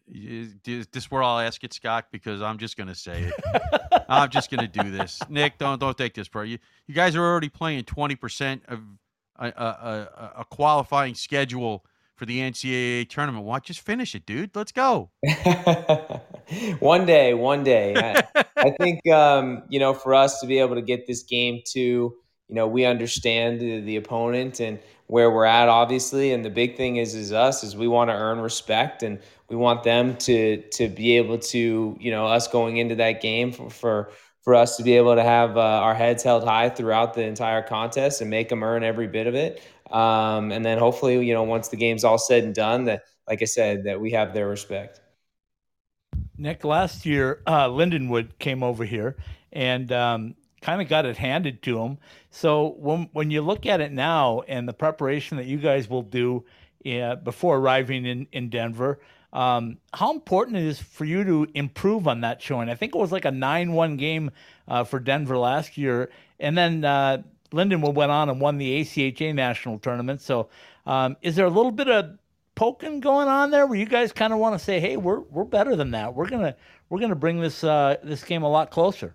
[0.08, 0.54] Is
[0.92, 2.06] this where I'll ask it, Scott?
[2.12, 4.04] Because I'm just going to say it.
[4.08, 5.20] I'm just going to do this.
[5.28, 6.42] Nick, don't don't take this, bro.
[6.42, 8.80] You you guys are already playing 20% of
[9.38, 13.44] a, a, a, a qualifying schedule for the NCAA tournament.
[13.44, 14.54] Why just finish it, dude?
[14.54, 15.10] Let's go.
[16.78, 17.94] one day, one day.
[17.96, 21.62] I, I think um, you know for us to be able to get this game
[21.72, 22.14] to
[22.48, 24.78] you know we understand the, the opponent and
[25.08, 28.14] where we're at obviously and the big thing is is us is we want to
[28.14, 32.76] earn respect and we want them to to be able to you know us going
[32.76, 34.10] into that game for for,
[34.42, 37.62] for us to be able to have uh, our heads held high throughout the entire
[37.62, 39.60] contest and make them earn every bit of it.
[39.90, 43.42] Um, and then hopefully you know once the game's all said and done that like
[43.42, 45.00] i said that we have their respect.
[46.38, 49.16] Nick, last year, uh, Lindenwood came over here
[49.52, 50.34] and um,
[50.66, 51.96] kind of got it handed to him.
[52.30, 56.02] So when when you look at it now and the preparation that you guys will
[56.02, 56.44] do
[56.84, 58.98] uh, before arriving in in Denver,
[59.32, 62.68] um, how important it is for you to improve on that showing?
[62.68, 64.32] I think it was like a nine-one game
[64.66, 69.36] uh, for Denver last year, and then uh, Lindenwood went on and won the ACHA
[69.36, 70.20] national tournament.
[70.20, 70.48] So
[70.84, 72.18] um, is there a little bit of
[72.56, 75.44] poking going on there where you guys kind of want to say, "Hey, we're we're
[75.44, 76.12] better than that.
[76.12, 76.56] We're gonna
[76.88, 79.14] we're gonna bring this uh, this game a lot closer."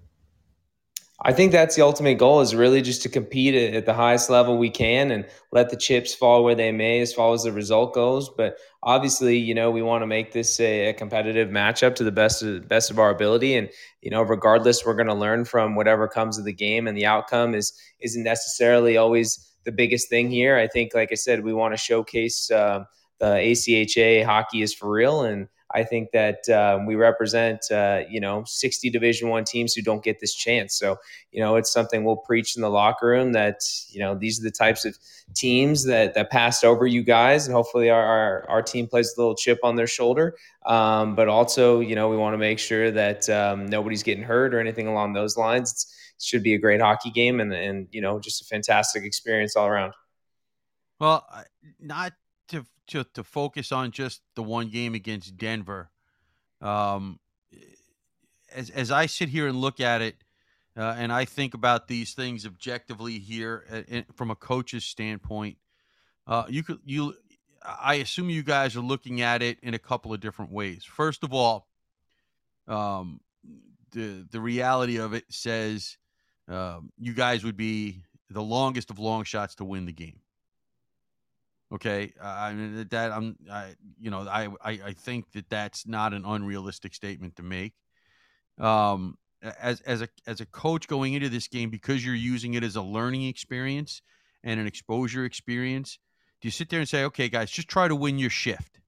[1.24, 4.58] I think that's the ultimate goal is really just to compete at the highest level
[4.58, 7.94] we can and let the chips fall where they may as far as the result
[7.94, 8.28] goes.
[8.28, 12.12] But obviously, you know, we want to make this a, a competitive matchup to the
[12.12, 13.56] best of best of our ability.
[13.56, 13.70] And,
[14.02, 17.06] you know, regardless, we're going to learn from whatever comes of the game and the
[17.06, 20.58] outcome is isn't necessarily always the biggest thing here.
[20.58, 22.86] I think, like I said, we want to showcase uh,
[23.20, 28.20] the ACHA hockey is for real and I think that um, we represent, uh, you
[28.20, 30.76] know, 60 Division One teams who don't get this chance.
[30.76, 30.98] So,
[31.32, 34.44] you know, it's something we'll preach in the locker room that you know these are
[34.44, 34.98] the types of
[35.34, 39.20] teams that that passed over you guys, and hopefully our our, our team plays a
[39.20, 40.36] little chip on their shoulder.
[40.66, 44.54] Um, but also, you know, we want to make sure that um, nobody's getting hurt
[44.54, 45.72] or anything along those lines.
[45.72, 49.04] It's, it should be a great hockey game and and you know just a fantastic
[49.04, 49.94] experience all around.
[51.00, 51.26] Well,
[51.80, 52.14] not
[52.52, 55.90] to to to focus on just the one game against Denver.
[56.62, 57.20] Um,
[58.54, 60.24] as as I sit here and look at it,
[60.78, 65.58] uh, and I think about these things objectively here uh, from a coach's standpoint,
[66.28, 67.16] uh, you could you.
[67.64, 70.84] I assume you guys are looking at it in a couple of different ways.
[70.84, 71.68] First of all,
[72.68, 73.22] um,
[73.92, 75.98] the the reality of it says
[76.48, 80.20] um, you guys would be the longest of long shots to win the game.
[81.74, 86.14] Okay, I mean that I'm, I, you know, I, I, I think that that's not
[86.14, 87.74] an unrealistic statement to make.
[88.60, 92.64] Um, as as a as a coach going into this game, because you're using it
[92.64, 94.02] as a learning experience
[94.44, 95.98] and an exposure experience,
[96.42, 98.80] do you sit there and say, okay, guys, just try to win your shift?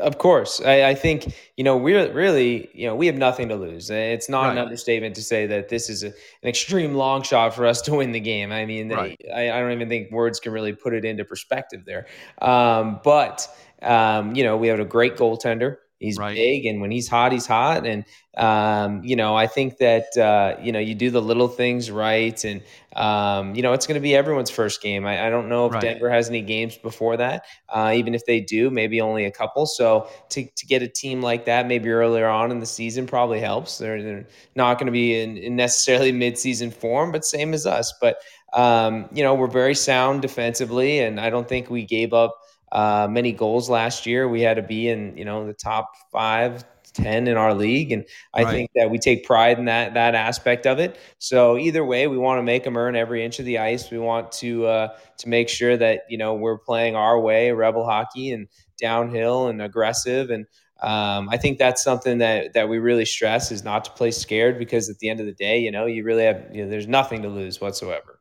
[0.00, 3.56] Of course, I, I, think you know we're really you know we have nothing to
[3.56, 3.90] lose.
[3.90, 4.52] It's not right.
[4.52, 7.96] an understatement to say that this is a, an extreme long shot for us to
[7.96, 8.52] win the game.
[8.52, 9.20] I mean, right.
[9.34, 12.06] I, I, don't even think words can really put it into perspective there.
[12.40, 13.48] Um, but
[13.82, 15.78] um, you know we have a great goaltender.
[16.02, 16.34] He's right.
[16.34, 17.86] big, and when he's hot, he's hot.
[17.86, 18.04] And
[18.36, 22.42] um, you know, I think that uh, you know you do the little things right,
[22.44, 22.62] and
[22.96, 25.06] um, you know it's going to be everyone's first game.
[25.06, 25.82] I, I don't know if right.
[25.82, 27.44] Denver has any games before that.
[27.68, 29.66] Uh, even if they do, maybe only a couple.
[29.66, 33.40] So to to get a team like that, maybe earlier on in the season, probably
[33.40, 33.78] helps.
[33.78, 37.92] They're, they're not going to be in, in necessarily mid-season form, but same as us.
[38.00, 38.16] But
[38.52, 42.34] um, you know, we're very sound defensively, and I don't think we gave up
[42.72, 44.26] uh, many goals last year.
[44.26, 47.92] We had to be in, you know, the top five, 10 in our league.
[47.92, 48.04] And
[48.34, 48.50] I right.
[48.50, 50.98] think that we take pride in that, that aspect of it.
[51.18, 53.90] So either way, we want to make them earn every inch of the ice.
[53.90, 57.84] We want to, uh, to make sure that, you know, we're playing our way, rebel
[57.84, 58.48] hockey and
[58.80, 60.30] downhill and aggressive.
[60.30, 60.46] And,
[60.80, 64.58] um, I think that's something that, that we really stress is not to play scared
[64.58, 66.88] because at the end of the day, you know, you really have, you know, there's
[66.88, 68.18] nothing to lose whatsoever.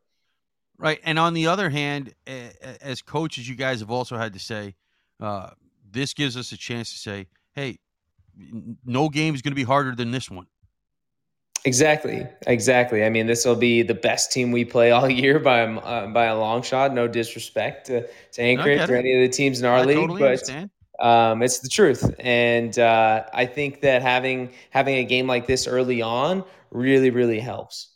[0.82, 1.00] Right.
[1.04, 2.14] And on the other hand,
[2.82, 4.76] as coaches, you guys have also had to say,
[5.20, 5.52] uh,
[5.92, 7.78] this gives us a chance to say, hey,
[8.86, 10.48] no game is going to be harder than this one.
[11.64, 13.04] Exactly, exactly.
[13.06, 16.26] I mean, this will be the best team we play all year by uh, by
[16.26, 16.94] a long shot.
[16.94, 20.22] No disrespect to, to Anchorage or any of the teams in our I league, totally
[20.22, 22.16] but um, it's the truth.
[22.20, 27.40] And uh, I think that having having a game like this early on really, really
[27.40, 27.91] helps.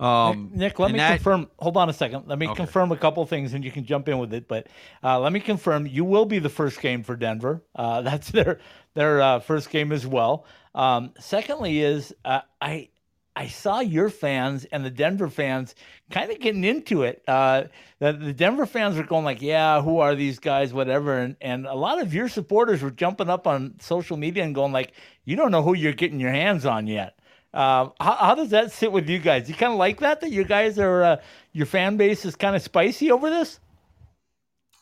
[0.00, 1.48] Um, Nick, Nick, let me that, confirm.
[1.58, 2.24] Hold on a second.
[2.26, 2.56] Let me okay.
[2.56, 4.48] confirm a couple things, and you can jump in with it.
[4.48, 4.66] But
[5.04, 7.62] uh, let me confirm: you will be the first game for Denver.
[7.74, 8.60] Uh, that's their
[8.94, 10.46] their uh, first game as well.
[10.74, 12.88] Um, secondly, is uh, I
[13.36, 15.74] I saw your fans and the Denver fans
[16.10, 17.22] kind of getting into it.
[17.28, 17.64] Uh,
[17.98, 20.72] the, the Denver fans were going like, "Yeah, who are these guys?
[20.72, 24.54] Whatever." And and a lot of your supporters were jumping up on social media and
[24.54, 24.92] going like,
[25.24, 27.19] "You don't know who you're getting your hands on yet."
[27.52, 29.48] Uh, how, how, does that sit with you guys?
[29.48, 31.16] You kind of like that that you guys are uh,
[31.52, 33.58] your fan base is kind of spicy over this.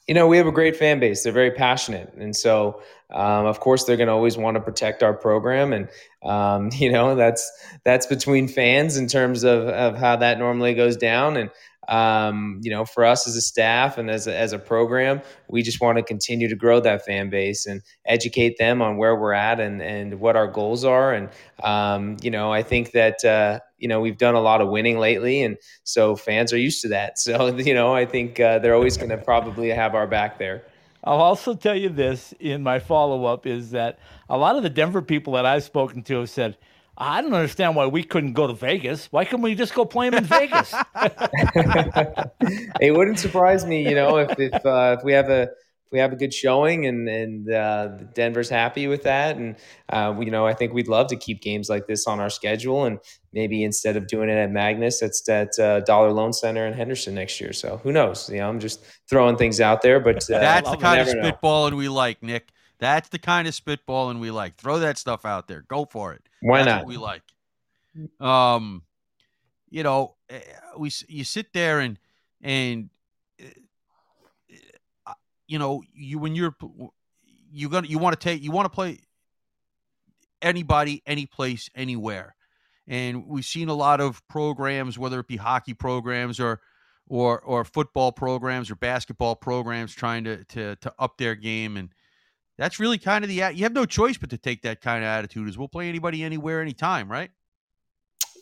[0.07, 1.23] You know, we have a great fan base.
[1.23, 5.03] They're very passionate, and so um, of course they're going to always want to protect
[5.03, 5.73] our program.
[5.73, 5.89] And
[6.23, 7.51] um, you know, that's
[7.85, 11.37] that's between fans in terms of of how that normally goes down.
[11.37, 11.51] And
[11.89, 15.63] um, you know, for us as a staff and as a, as a program, we
[15.63, 19.33] just want to continue to grow that fan base and educate them on where we're
[19.33, 21.15] at and, and what our goals are.
[21.15, 21.31] And,
[21.65, 24.99] um, you know, I think that, uh, you know, we've done a lot of winning
[24.99, 25.43] lately.
[25.43, 27.15] And so fans are used to that.
[27.29, 30.65] So, you know, I think uh, they're always going to probably have our back there.
[31.05, 34.71] I'll also tell you this in my follow up is that a lot of the
[34.71, 36.57] Denver people that I've spoken to have said,
[36.97, 39.07] I don't understand why we couldn't go to Vegas.
[39.13, 40.75] Why couldn't we just go play them in Vegas?
[42.81, 45.51] it wouldn't surprise me, you know, if if, uh, if we have a
[45.91, 49.57] we have a good showing and and uh, Denver's happy with that, and
[49.89, 52.31] uh, we, you know, I think we'd love to keep games like this on our
[52.31, 52.99] schedule, and
[53.33, 57.15] maybe instead of doing it at Magness, it's at uh, Dollar Loan Center in Henderson
[57.15, 57.53] next year.
[57.53, 58.29] So who knows?
[58.29, 61.77] You know, I'm just throwing things out there, but uh, that's the kind of spitballing
[61.77, 62.51] we like, Nick.
[62.79, 64.57] That's the kind of spitballing we like.
[64.57, 65.65] Throw that stuff out there.
[65.69, 66.23] Go for it.
[66.41, 66.87] Why That's not?
[66.87, 67.23] we like.
[68.21, 68.83] Um,
[69.71, 70.41] you know, eh,
[70.79, 71.99] we you sit there and
[72.41, 72.91] and
[73.41, 73.49] eh, uh,
[75.49, 76.55] you know you when you're
[77.51, 78.99] you're gonna you want to take you want to play
[80.41, 82.37] anybody, any place, anywhere,
[82.87, 86.61] and we've seen a lot of programs, whether it be hockey programs or
[87.09, 91.91] or or football programs or basketball programs, trying to to to up their game and
[92.59, 95.09] that's really kind of the you have no choice but to take that kind of
[95.09, 95.49] attitude.
[95.49, 97.31] Is we'll play anybody, anywhere, anytime, right?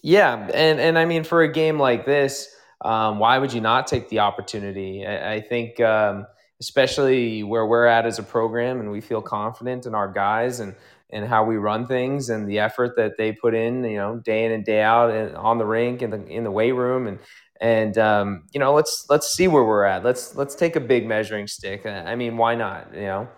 [0.03, 2.49] Yeah, and and I mean for a game like this,
[2.81, 5.07] um, why would you not take the opportunity?
[5.07, 6.27] I, I think, um,
[6.61, 10.75] especially where we're at as a program, and we feel confident in our guys and
[11.11, 14.45] and how we run things and the effort that they put in, you know, day
[14.45, 17.21] in and day out and on the rink and in the weight room and
[17.61, 20.05] and um, you know let's let's see where we're at.
[20.05, 21.87] Let's let's take a big measuring stick.
[21.87, 22.95] I mean, why not?
[22.95, 23.29] You know.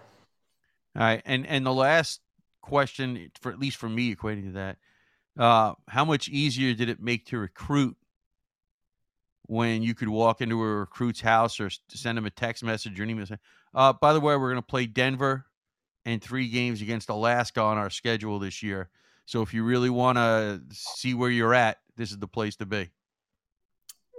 [0.97, 2.21] All right, and and the last
[2.63, 4.77] question, for at least for me, equating to that,
[5.39, 7.97] uh, how much easier did it make to recruit
[9.49, 13.03] when you could walk into a recruit's house or send them a text message or
[13.03, 13.27] an email
[13.75, 15.47] uh, "By the way, we're going to play Denver
[16.05, 18.89] and three games against Alaska on our schedule this year.
[19.27, 22.67] So if you really want to see where you're at, this is the place to
[22.67, 22.91] be."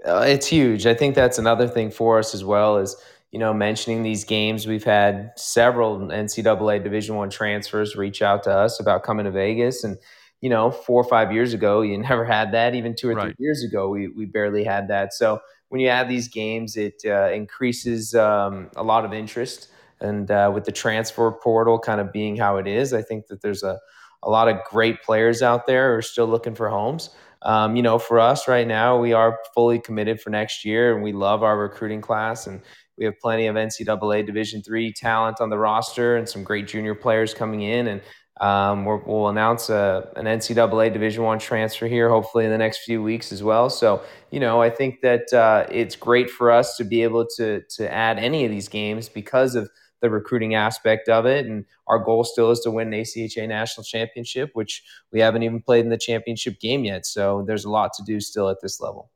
[0.06, 0.86] Uh, it's huge.
[0.86, 2.78] I think that's another thing for us as well.
[2.78, 2.96] Is
[3.32, 4.66] you know, mentioning these games.
[4.66, 9.84] We've had several NCAA Division One transfers reach out to us about coming to Vegas,
[9.84, 9.98] and
[10.42, 12.76] you know, four or five years ago, you never had that.
[12.76, 13.36] Even two or right.
[13.36, 15.14] three years ago, we we barely had that.
[15.14, 19.70] So when you add these games, it uh, increases um, a lot of interest.
[20.02, 23.42] and uh, with the transfer portal kind of being how it is, I think that
[23.42, 23.80] there's a
[24.24, 27.10] a lot of great players out there who are still looking for homes.
[27.44, 31.04] Um, you know, for us right now, we are fully committed for next year, and
[31.04, 32.62] we love our recruiting class, and
[32.98, 36.96] we have plenty of NCAA Division three talent on the roster, and some great junior
[36.96, 38.02] players coming in, and
[38.40, 42.80] um, we will announce a, an NCAA Division One transfer here, hopefully in the next
[42.80, 43.70] few weeks as well.
[43.70, 47.62] So, you know, I think that uh, it's great for us to be able to
[47.62, 49.70] to add any of these games because of
[50.02, 51.46] the recruiting aspect of it.
[51.46, 55.62] And our goal still is to win an ACHA national championship, which we haven't even
[55.62, 57.06] played in the championship game yet.
[57.06, 59.12] So there's a lot to do still at this level.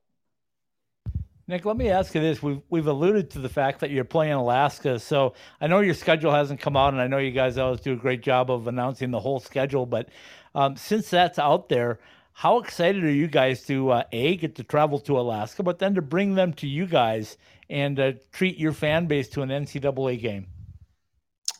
[1.47, 2.41] Nick, let me ask you this.
[2.41, 4.97] We've we've alluded to the fact that you're playing Alaska.
[4.97, 7.93] So I know your schedule hasn't come out, and I know you guys always do
[7.93, 9.85] a great job of announcing the whole schedule.
[9.85, 10.09] But
[10.55, 11.99] um, since that's out there,
[12.31, 15.95] how excited are you guys to uh, a get to travel to Alaska, but then
[15.95, 17.37] to bring them to you guys
[17.69, 20.47] and uh, treat your fan base to an NCAA game?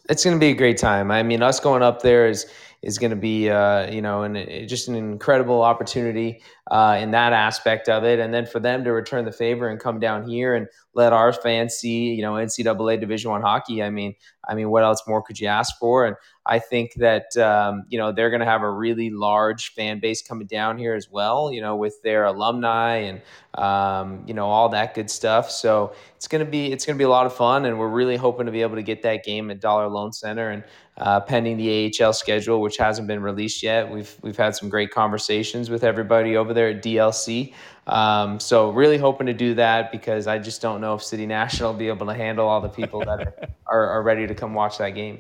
[0.10, 1.12] It's going to be a great time.
[1.12, 2.46] I mean, us going up there is
[2.84, 7.34] is going to be, uh, you know, and just an incredible opportunity uh, in that
[7.34, 8.20] aspect of it.
[8.20, 11.34] And then for them to return the favor and come down here and let our
[11.34, 13.82] fans see, you know, NCAA Division One hockey.
[13.82, 14.16] I mean,
[14.48, 16.06] I mean, what else more could you ask for?
[16.06, 16.16] And
[16.46, 20.22] I think that um, you know they're going to have a really large fan base
[20.22, 21.52] coming down here as well.
[21.54, 23.22] You know, with their alumni and
[23.56, 25.50] um, you know all that good stuff.
[25.50, 28.46] So it's gonna be it's gonna be a lot of fun, and we're really hoping
[28.46, 30.50] to be able to get that game at Dollar Loan Center.
[30.50, 30.64] And
[30.98, 34.92] uh, pending the AHL schedule, which hasn't been released yet, we've we've had some great
[34.92, 37.54] conversations with everybody over there at DLC.
[37.88, 41.72] Um, so really hoping to do that because I just don't know if City National
[41.72, 44.78] will be able to handle all the people that are, are, ready to come watch
[44.78, 45.20] that game.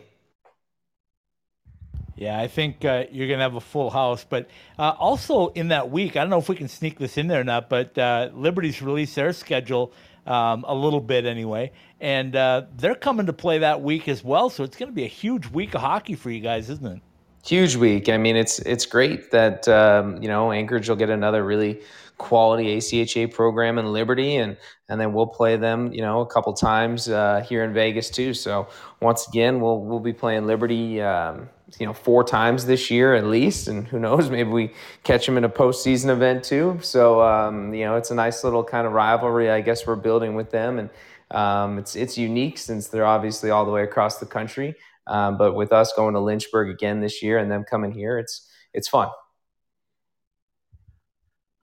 [2.15, 4.23] Yeah, I think uh, you're going to have a full house.
[4.23, 4.47] But
[4.79, 7.41] uh, also in that week, I don't know if we can sneak this in there
[7.41, 9.91] or not, but uh, Liberty's released their schedule
[10.25, 11.71] um, a little bit anyway.
[11.99, 14.49] And uh, they're coming to play that week as well.
[14.49, 17.01] So it's going to be a huge week of hockey for you guys, isn't it?
[17.45, 18.07] Huge week.
[18.07, 21.81] I mean, it's it's great that um, you know Anchorage will get another really
[22.17, 24.55] quality ACHA program in Liberty, and
[24.87, 28.33] and then we'll play them, you know, a couple times uh, here in Vegas too.
[28.33, 28.67] So
[29.01, 33.25] once again, we'll we'll be playing Liberty, um, you know, four times this year at
[33.25, 34.71] least, and who knows, maybe we
[35.03, 36.79] catch them in a postseason event too.
[36.81, 40.35] So um, you know, it's a nice little kind of rivalry, I guess we're building
[40.35, 40.89] with them, and
[41.31, 44.75] um, it's it's unique since they're obviously all the way across the country.
[45.07, 48.49] Um, but with us going to Lynchburg again this year and them coming here, it's
[48.73, 49.09] it's fun.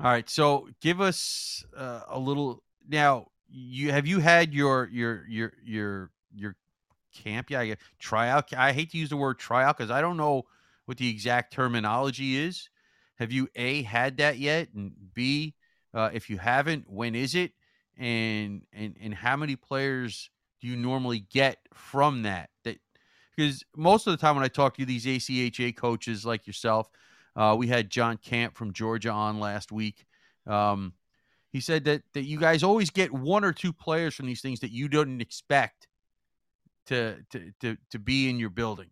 [0.03, 3.27] All right, so give us uh, a little now.
[3.49, 6.57] You have you had your your your your your
[7.13, 7.51] camp?
[7.51, 8.53] Yeah, tryout.
[8.55, 10.45] I hate to use the word tryout because I don't know
[10.87, 12.69] what the exact terminology is.
[13.19, 14.69] Have you a had that yet?
[14.75, 15.55] And b,
[15.93, 17.53] uh, if you haven't, when is it?
[17.99, 22.51] And and and how many players do you normally get from that?
[22.65, 22.79] That
[23.37, 26.89] because most of the time when I talk to these ACHA coaches like yourself,
[27.37, 30.07] uh, we had John Camp from Georgia on last week.
[30.47, 30.95] Um,
[31.53, 34.61] he said that that you guys always get one or two players from these things
[34.61, 35.89] that you didn't expect
[36.91, 38.91] to to to, to be in your building.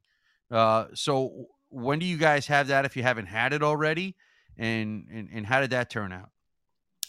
[0.50, 4.16] Uh, so when do you guys have that if you haven't had it already?
[4.56, 6.30] And and, and how did that turn out?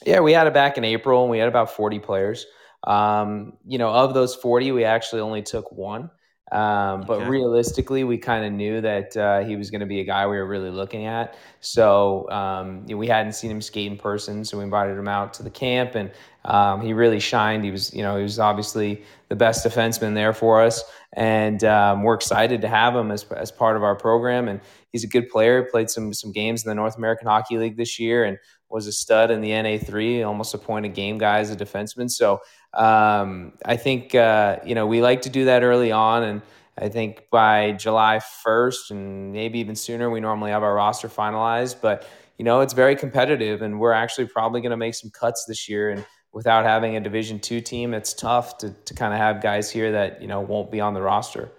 [0.06, 2.45] Yeah, we had it back in April and we had about 40 players.
[2.86, 6.10] Um, you know, of those 40, we actually only took one.
[6.51, 7.29] Um, but okay.
[7.29, 10.38] realistically, we kind of knew that uh, he was going to be a guy we
[10.38, 11.35] were really looking at.
[11.59, 15.07] So um, you know, we hadn't seen him skate in person, so we invited him
[15.07, 16.12] out to the camp, and
[16.45, 17.63] um, he really shined.
[17.63, 20.83] He was, you know, he was obviously the best defenseman there for us,
[21.13, 24.47] and um, we're excited to have him as, as part of our program.
[24.47, 24.59] And
[24.91, 25.63] he's a good player.
[25.63, 28.38] He played some some games in the North American Hockey League this year, and
[28.69, 32.10] was a stud in the NA3, almost a point a game guy as a defenseman.
[32.10, 32.41] So
[32.73, 36.41] um, I think uh, you know we like to do that early on, and
[36.77, 41.82] I think by July 1st and maybe even sooner, we normally have our roster finalized.
[41.82, 45.45] But you know it's very competitive, and we're actually probably going to make some cuts
[45.45, 45.89] this year.
[45.89, 49.72] And without having a Division two team, it's tough to to kind of have guys
[49.72, 51.51] here that you know won't be on the roster.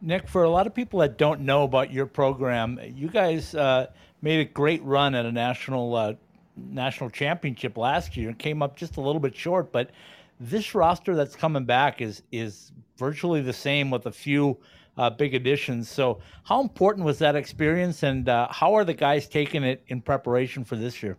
[0.00, 3.86] Nick, for a lot of people that don't know about your program, you guys uh,
[4.22, 6.14] made a great run at a national uh,
[6.56, 9.72] national championship last year and came up just a little bit short.
[9.72, 9.90] But
[10.40, 14.58] this roster that's coming back is is virtually the same with a few
[14.98, 15.88] uh, big additions.
[15.88, 20.02] So, how important was that experience, and uh, how are the guys taking it in
[20.02, 21.16] preparation for this year?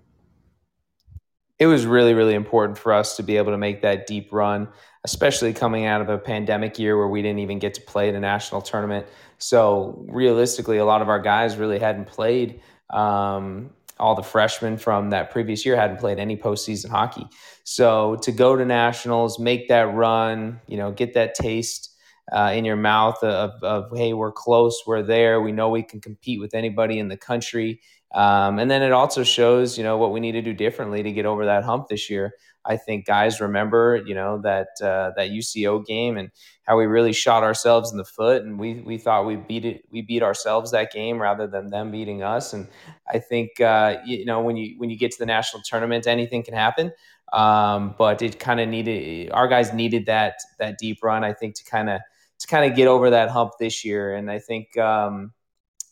[1.57, 4.69] It was really, really important for us to be able to make that deep run,
[5.03, 8.15] especially coming out of a pandemic year where we didn't even get to play in
[8.15, 9.07] a national tournament.
[9.39, 15.09] So, realistically, a lot of our guys really hadn't played um, all the freshmen from
[15.09, 17.27] that previous year hadn't played any postseason hockey.
[17.63, 21.95] So to go to nationals, make that run, you know, get that taste
[22.31, 25.99] uh, in your mouth of, of, hey, we're close, we're there, we know we can
[25.99, 27.81] compete with anybody in the country.
[28.13, 31.11] Um, and then it also shows, you know, what we need to do differently to
[31.11, 32.33] get over that hump this year.
[32.65, 36.29] I think guys remember, you know, that uh, that UCO game and
[36.63, 39.83] how we really shot ourselves in the foot, and we we thought we beat it,
[39.91, 42.53] we beat ourselves that game rather than them beating us.
[42.53, 42.67] And
[43.07, 46.43] I think, uh, you know, when you when you get to the national tournament, anything
[46.43, 46.91] can happen.
[47.31, 51.23] Um, but it kind of needed our guys needed that that deep run.
[51.23, 52.01] I think to kind of
[52.39, 54.77] to kind of get over that hump this year, and I think.
[54.77, 55.33] Um,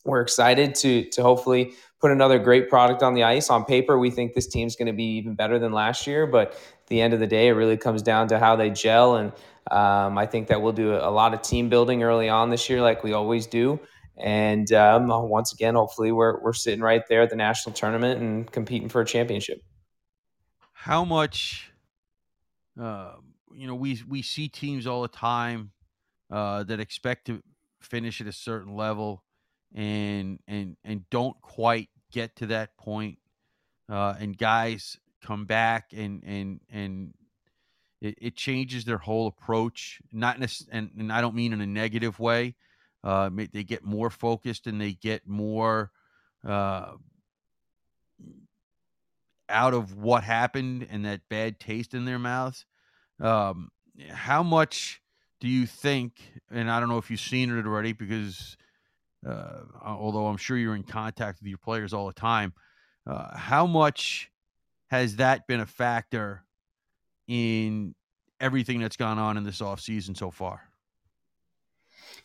[0.07, 3.49] we're excited to to hopefully put another great product on the ice.
[3.49, 6.51] On paper, we think this team's going to be even better than last year, but
[6.51, 9.15] at the end of the day, it really comes down to how they gel.
[9.15, 9.31] And
[9.71, 12.81] um, I think that we'll do a lot of team building early on this year,
[12.81, 13.79] like we always do.
[14.17, 18.51] And um, once again, hopefully, we're we're sitting right there at the national tournament and
[18.51, 19.61] competing for a championship.
[20.73, 21.71] How much,
[22.81, 23.13] uh,
[23.53, 25.71] you know, we we see teams all the time
[26.31, 27.43] uh, that expect to
[27.79, 29.23] finish at a certain level
[29.73, 33.17] and and and don't quite get to that point,
[33.89, 37.13] uh, and guys come back and and and
[38.01, 39.99] it, it changes their whole approach.
[40.11, 42.55] Not in a, and, and I don't mean in a negative way.
[43.03, 45.91] Uh, they get more focused and they get more
[46.45, 46.91] uh,
[49.49, 52.65] out of what happened and that bad taste in their mouths.
[53.19, 53.71] Um,
[54.09, 55.01] how much
[55.39, 56.19] do you think?
[56.51, 58.57] And I don't know if you've seen it already because
[59.25, 62.53] uh, although I'm sure you're in contact with your players all the time.
[63.05, 64.29] Uh, how much
[64.87, 66.43] has that been a factor
[67.27, 67.95] in
[68.39, 70.61] everything that's gone on in this offseason so far?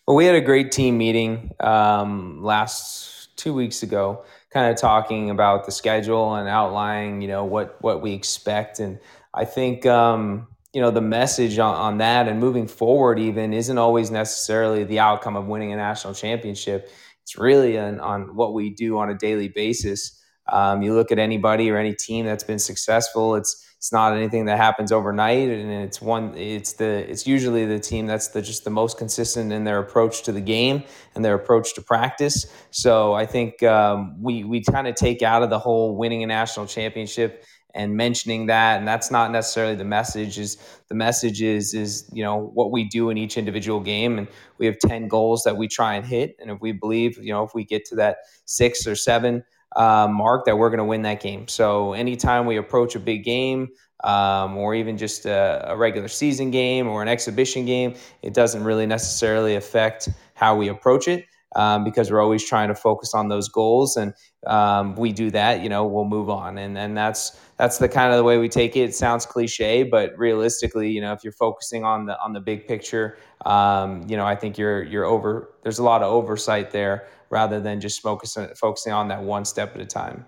[0.06, 5.30] Well, we had a great team meeting um, last two weeks ago, kind of talking
[5.30, 8.80] about the schedule and outlining, you know, what what we expect.
[8.80, 8.98] And
[9.32, 13.78] I think um, you know the message on, on that and moving forward even isn't
[13.78, 16.90] always necessarily the outcome of winning a national championship.
[17.22, 20.18] It's really an, on what we do on a daily basis.
[20.48, 24.44] Um, you look at anybody or any team that's been successful it's it's not anything
[24.46, 28.64] that happens overnight and it's one it's the it's usually the team that's the just
[28.64, 30.82] the most consistent in their approach to the game
[31.14, 32.46] and their approach to practice.
[32.70, 36.26] So i think um, we we kind of take out of the whole winning a
[36.26, 37.44] national championship
[37.74, 40.56] and mentioning that and that's not necessarily the message is
[40.88, 44.66] the message is is you know what we do in each individual game and we
[44.66, 47.54] have 10 goals that we try and hit and if we believe you know if
[47.54, 49.42] we get to that six or seven
[49.76, 53.24] uh, mark that we're going to win that game so anytime we approach a big
[53.24, 53.68] game
[54.04, 58.64] um, or even just a, a regular season game or an exhibition game it doesn't
[58.64, 61.24] really necessarily affect how we approach it
[61.56, 63.96] um, because we're always trying to focus on those goals.
[63.96, 64.14] And
[64.46, 66.58] um, we do that, you know, we'll move on.
[66.58, 68.80] And and that's that's the kind of the way we take it.
[68.80, 72.66] It sounds cliche, but realistically, you know, if you're focusing on the on the big
[72.66, 75.54] picture, um, you know, I think you're you're over.
[75.62, 79.76] There's a lot of oversight there rather than just focusing focusing on that one step
[79.76, 80.26] at a time.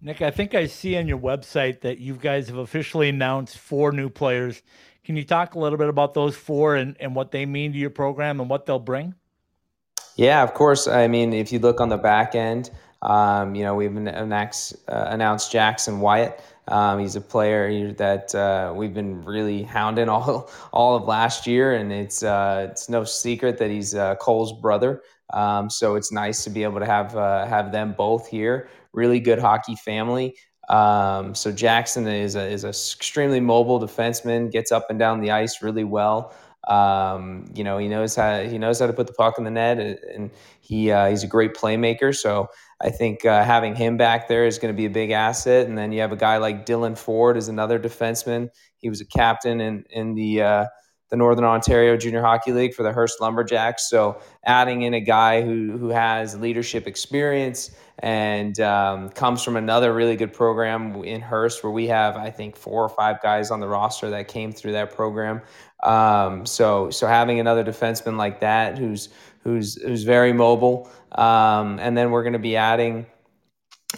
[0.00, 3.92] Nick, I think I see on your website that you guys have officially announced four
[3.92, 4.60] new players.
[5.04, 7.78] Can you talk a little bit about those four and, and what they mean to
[7.78, 9.14] your program and what they'll bring?
[10.16, 10.88] Yeah, of course.
[10.88, 12.70] I mean, if you look on the back end,
[13.04, 16.40] um, you know, we've announced, uh, announced Jackson Wyatt.
[16.68, 21.74] Um, he's a player that uh, we've been really hounding all all of last year,
[21.74, 25.02] and it's uh, it's no secret that he's uh, Cole's brother.
[25.32, 28.68] Um, so it's nice to be able to have uh, have them both here.
[28.92, 30.36] Really good hockey family.
[30.68, 35.30] Um, so Jackson is a, is a extremely mobile defenseman, gets up and down the
[35.30, 36.34] ice really well.
[36.68, 39.50] Um, you know, he knows how he knows how to put the puck in the
[39.50, 40.30] net, and
[40.60, 42.16] he uh, he's a great playmaker.
[42.16, 42.48] So
[42.84, 45.66] I think uh, having him back there is going to be a big asset.
[45.66, 48.50] And then you have a guy like Dylan Ford, is another defenseman.
[48.76, 50.66] He was a captain in in the uh,
[51.08, 53.88] the Northern Ontario Junior Hockey League for the Hearst Lumberjacks.
[53.88, 57.70] So adding in a guy who who has leadership experience
[58.00, 62.54] and um, comes from another really good program in Hearst, where we have I think
[62.54, 65.40] four or five guys on the roster that came through that program.
[65.84, 69.08] Um, so so having another defenseman like that who's
[69.44, 73.06] who's who's very mobile, um, and then we're going to be adding.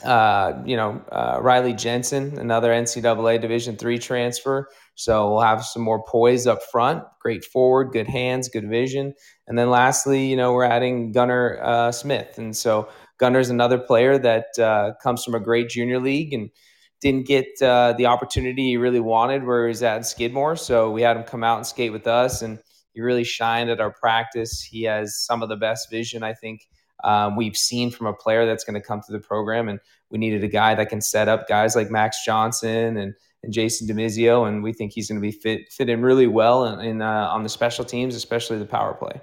[0.05, 4.69] Uh, you know, uh, Riley Jensen, another NCAA Division three transfer.
[4.95, 7.03] So we'll have some more poise up front.
[7.21, 9.15] Great forward, good hands, good vision.
[9.47, 12.37] And then lastly, you know, we're adding Gunnar uh, Smith.
[12.37, 16.51] And so Gunnar's another player that uh, comes from a great junior league and
[17.01, 20.57] didn't get uh, the opportunity he really wanted where he was at Skidmore.
[20.57, 22.59] So we had him come out and skate with us, and
[22.93, 24.63] he really shined at our practice.
[24.63, 26.63] He has some of the best vision, I think,
[27.05, 29.69] um, we've seen from a player that's going to come through the program.
[29.69, 29.81] And
[30.11, 33.87] we needed a guy that can set up guys like Max Johnson and, and Jason
[33.87, 34.49] DeMizio.
[34.49, 37.29] And we think he's going to be fit, fit in really well in, in uh,
[37.31, 39.21] on the special teams, especially the power play.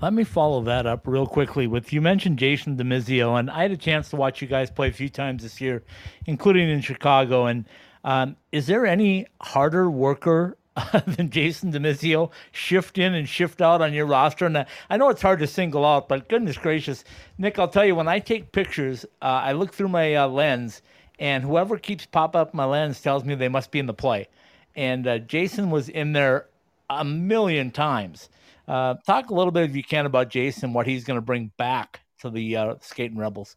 [0.00, 3.70] Let me follow that up real quickly with you mentioned Jason DeMizio, and I had
[3.70, 5.82] a chance to watch you guys play a few times this year,
[6.26, 7.46] including in Chicago.
[7.46, 7.64] And
[8.02, 10.58] um, is there any harder worker
[11.06, 14.46] than Jason DeMizio shift in and shift out on your roster?
[14.46, 17.04] And I know it's hard to single out, but goodness gracious,
[17.38, 20.82] Nick, I'll tell you, when I take pictures, uh, I look through my uh, lens,
[21.18, 24.28] and whoever keeps pop up my lens tells me they must be in the play.
[24.74, 26.46] And uh, Jason was in there
[26.90, 28.28] a million times.
[28.66, 31.50] Uh, talk a little bit, if you can, about Jason, what he's going to bring
[31.56, 33.56] back to the uh, Skating Rebels.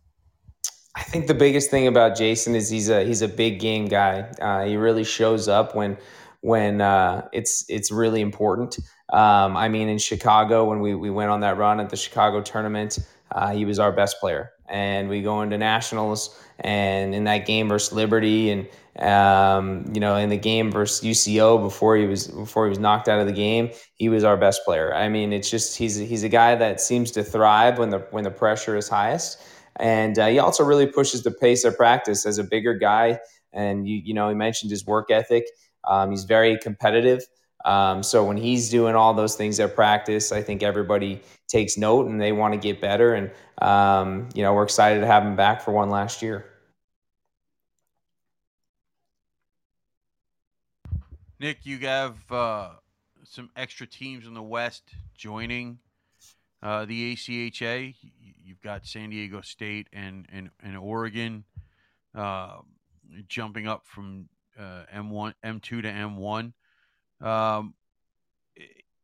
[0.95, 4.21] I think the biggest thing about Jason is he's a he's a big game guy.
[4.41, 5.95] Uh, he really shows up when
[6.47, 8.79] when uh, it's it's really important.
[9.11, 12.41] Um, I mean, in Chicago, when we, we went on that run at the Chicago
[12.41, 12.99] tournament,
[13.33, 14.51] uh, he was our best player.
[14.69, 18.67] And we go into nationals, and in that game versus Liberty, and
[19.05, 23.09] um, you know, in the game versus UCO before he was before he was knocked
[23.09, 24.93] out of the game, he was our best player.
[24.93, 28.23] I mean, it's just he's he's a guy that seems to thrive when the when
[28.23, 29.41] the pressure is highest,
[29.75, 33.19] and uh, he also really pushes the pace of practice as a bigger guy.
[33.53, 35.45] And you you know, he mentioned his work ethic.
[35.87, 37.25] Um, he's very competitive.
[37.65, 42.07] Um, so when he's doing all those things at practice, I think everybody takes note
[42.07, 43.13] and they want to get better.
[43.13, 43.31] And
[43.61, 46.45] um, you know, we're excited to have him back for one last year.
[51.39, 52.69] Nick, you have uh,
[53.23, 55.79] some extra teams in the West joining
[56.63, 57.95] uh, the ACHA.
[58.43, 61.43] You've got San Diego State and and, and Oregon
[62.15, 62.57] uh,
[63.27, 64.29] jumping up from
[64.59, 66.53] M1, uh, M2 to M1.
[67.21, 67.73] Um,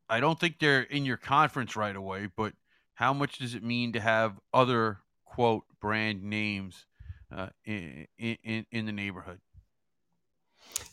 [0.10, 2.54] I don't think they're in your conference right away, but
[2.94, 6.86] how much does it mean to have other quote brand names
[7.36, 9.40] uh, in, in in the neighborhood?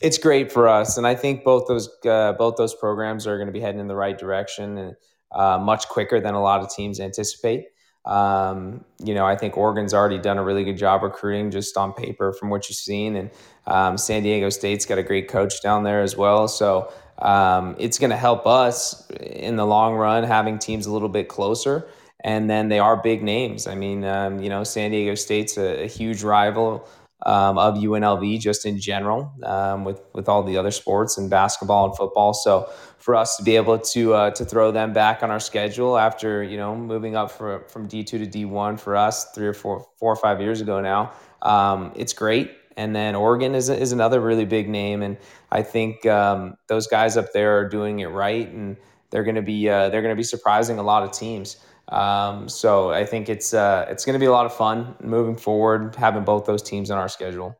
[0.00, 3.48] it's great for us, and I think both those uh, both those programs are going
[3.48, 4.96] to be heading in the right direction and
[5.32, 7.66] uh, much quicker than a lot of teams anticipate.
[8.04, 11.92] Um, you know, I think Oregon's already done a really good job recruiting just on
[11.92, 13.30] paper from what you've seen, and
[13.66, 16.48] um, San Diego State's got a great coach down there as well.
[16.48, 21.08] So um, it's going to help us in the long run having teams a little
[21.08, 21.88] bit closer.
[22.22, 23.66] And then they are big names.
[23.66, 26.86] I mean, um, you know, San Diego State's a, a huge rival
[27.26, 31.86] um, of UNLV just in general um, with with all the other sports and basketball
[31.86, 32.32] and football.
[32.32, 35.98] So for us to be able to uh, to throw them back on our schedule
[35.98, 39.46] after you know moving up for, from D two to D one for us three
[39.46, 41.12] or four four or five years ago now,
[41.42, 42.52] um, it's great.
[42.76, 45.18] And then Oregon is is another really big name, and
[45.50, 48.76] I think um, those guys up there are doing it right, and
[49.10, 51.56] they're going to be uh, they're going to be surprising a lot of teams.
[51.90, 55.36] Um, so I think it's uh, it's going to be a lot of fun moving
[55.36, 57.58] forward, having both those teams on our schedule.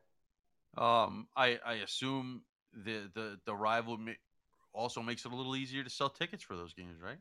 [0.77, 2.41] Um, I, I assume
[2.73, 3.99] the the the rival
[4.73, 7.17] also makes it a little easier to sell tickets for those games, right?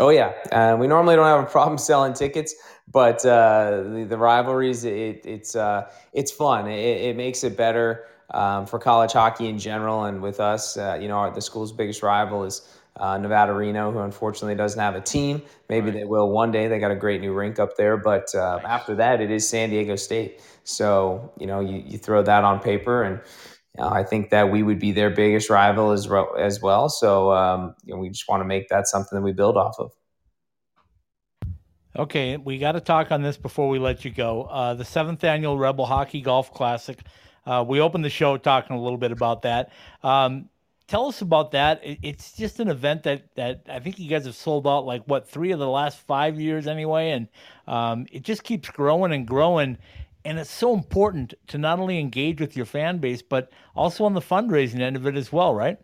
[0.00, 2.54] Oh yeah, uh, we normally don't have a problem selling tickets,
[2.90, 6.68] but uh, the, the, rivalries it, it's uh, it's fun.
[6.68, 10.98] It, it, makes it better um, for college hockey in general, and with us, uh,
[11.00, 14.94] you know, our, the school's biggest rival is uh, Nevada Reno, who unfortunately doesn't have
[14.94, 15.42] a team.
[15.68, 16.00] Maybe right.
[16.00, 16.68] they will one day.
[16.68, 17.96] They got a great new rink up there.
[17.96, 18.64] But uh, nice.
[18.66, 20.42] after that, it is San Diego State.
[20.64, 23.20] So, you know, you, you throw that on paper, and
[23.80, 26.88] I think that we would be their biggest rival as, as well.
[26.88, 29.76] So, um, you know, we just want to make that something that we build off
[29.78, 29.92] of.
[31.96, 34.42] Okay, we got to talk on this before we let you go.
[34.42, 36.98] Uh, the seventh annual Rebel Hockey Golf Classic.
[37.46, 39.72] Uh, we opened the show talking a little bit about that.
[40.02, 40.48] Um,
[40.88, 41.80] tell us about that.
[41.82, 45.28] It's just an event that that I think you guys have sold out like what
[45.28, 47.28] three of the last five years anyway, and
[47.68, 49.78] um, it just keeps growing and growing.
[50.24, 54.14] And it's so important to not only engage with your fan base, but also on
[54.14, 55.78] the fundraising end of it as well, right?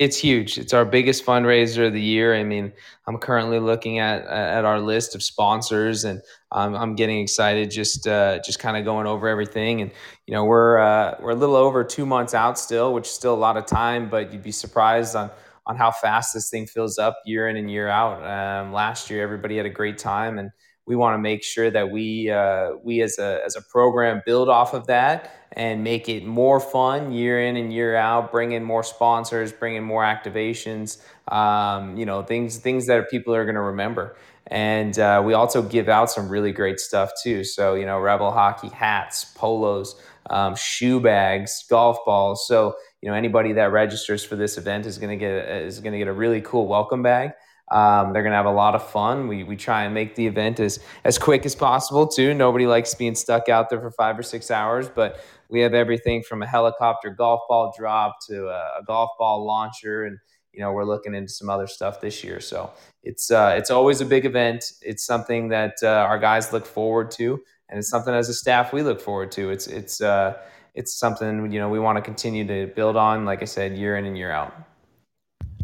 [0.00, 0.56] It's huge.
[0.56, 2.34] It's our biggest fundraiser of the year.
[2.34, 2.72] I mean,
[3.06, 8.06] I'm currently looking at at our list of sponsors, and I'm, I'm getting excited just
[8.06, 9.82] uh, just kind of going over everything.
[9.82, 9.90] And
[10.26, 13.34] you know, we're uh, we're a little over two months out still, which is still
[13.34, 14.08] a lot of time.
[14.08, 15.30] But you'd be surprised on
[15.66, 18.24] on how fast this thing fills up year in and year out.
[18.24, 20.50] Um, last year, everybody had a great time, and
[20.86, 24.48] we want to make sure that we uh, we as a as a program build
[24.48, 28.30] off of that and make it more fun year in and year out.
[28.30, 31.02] Bring in more sponsors, bring in more activations.
[31.32, 34.16] Um, you know things things that people are going to remember.
[34.46, 37.44] And uh, we also give out some really great stuff too.
[37.44, 42.46] So you know, Rebel hockey hats, polos, um, shoe bags, golf balls.
[42.46, 45.92] So you know, anybody that registers for this event is going to get is going
[45.92, 47.32] to get a really cool welcome bag.
[47.70, 49.28] Um, they're going to have a lot of fun.
[49.28, 52.34] We, we try and make the event as, as quick as possible, too.
[52.34, 55.20] Nobody likes being stuck out there for five or six hours, but
[55.50, 60.04] we have everything from a helicopter golf ball drop to a, a golf ball launcher.
[60.04, 60.18] And,
[60.52, 62.40] you know, we're looking into some other stuff this year.
[62.40, 62.70] So
[63.02, 64.72] it's, uh, it's always a big event.
[64.80, 67.40] It's something that uh, our guys look forward to.
[67.68, 69.50] And it's something as a staff we look forward to.
[69.50, 70.38] It's, it's, uh,
[70.74, 73.96] it's something, you know, we want to continue to build on, like I said, year
[73.96, 74.54] in and year out.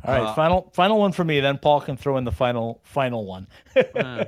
[0.04, 1.40] All right, uh, final final one for me.
[1.40, 3.48] Then Paul can throw in the final final one.
[3.96, 4.24] uh,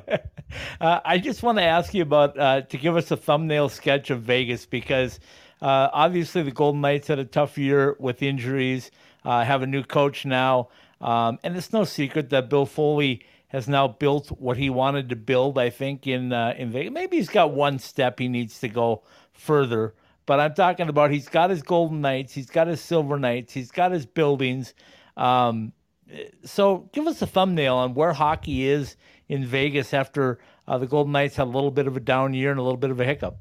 [0.81, 4.23] I just want to ask you about uh, to give us a thumbnail sketch of
[4.23, 5.21] Vegas because
[5.61, 8.91] uh, obviously the Golden Knights had a tough year with injuries.
[9.25, 10.69] Uh, have a new coach now,
[11.01, 15.17] um, and it's no secret that Bill Foley has now built what he wanted to
[15.17, 15.59] build.
[15.59, 19.03] I think in uh, in Vegas, maybe he's got one step he needs to go
[19.33, 19.95] further.
[20.25, 23.71] But I'm talking about he's got his Golden Knights, he's got his Silver Knights, he's
[23.71, 24.75] got his buildings.
[25.17, 25.73] Um,
[26.45, 28.97] so give us a thumbnail on where hockey is
[29.29, 32.51] in Vegas after uh, the Golden Knights had a little bit of a down year
[32.51, 33.39] and a little bit of a hiccup.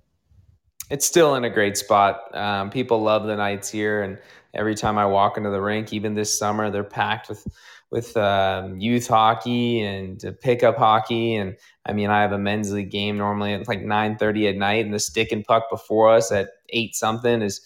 [0.89, 2.33] It's still in a great spot.
[2.35, 4.17] Um, people love the Knights here, and
[4.53, 7.45] every time I walk into the rink, even this summer, they're packed with
[7.89, 11.35] with um, youth hockey and pickup hockey.
[11.35, 14.55] And I mean, I have a men's league game normally at like nine thirty at
[14.55, 17.61] night, and the stick and puck before us at eight something is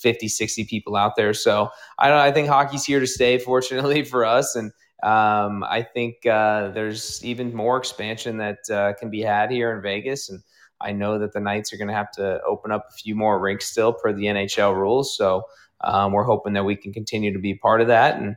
[0.00, 1.32] 50, 60 people out there.
[1.32, 2.18] So I don't.
[2.18, 3.38] I think hockey's here to stay.
[3.46, 4.70] Fortunately for us, and
[5.02, 9.82] um, I think uh, there's even more expansion that uh, can be had here in
[9.82, 10.28] Vegas.
[10.28, 10.40] And
[10.80, 13.38] I know that the Knights are going to have to open up a few more
[13.38, 15.16] rinks still per the NHL rules.
[15.16, 15.44] So
[15.80, 18.18] um, we're hoping that we can continue to be part of that.
[18.18, 18.36] And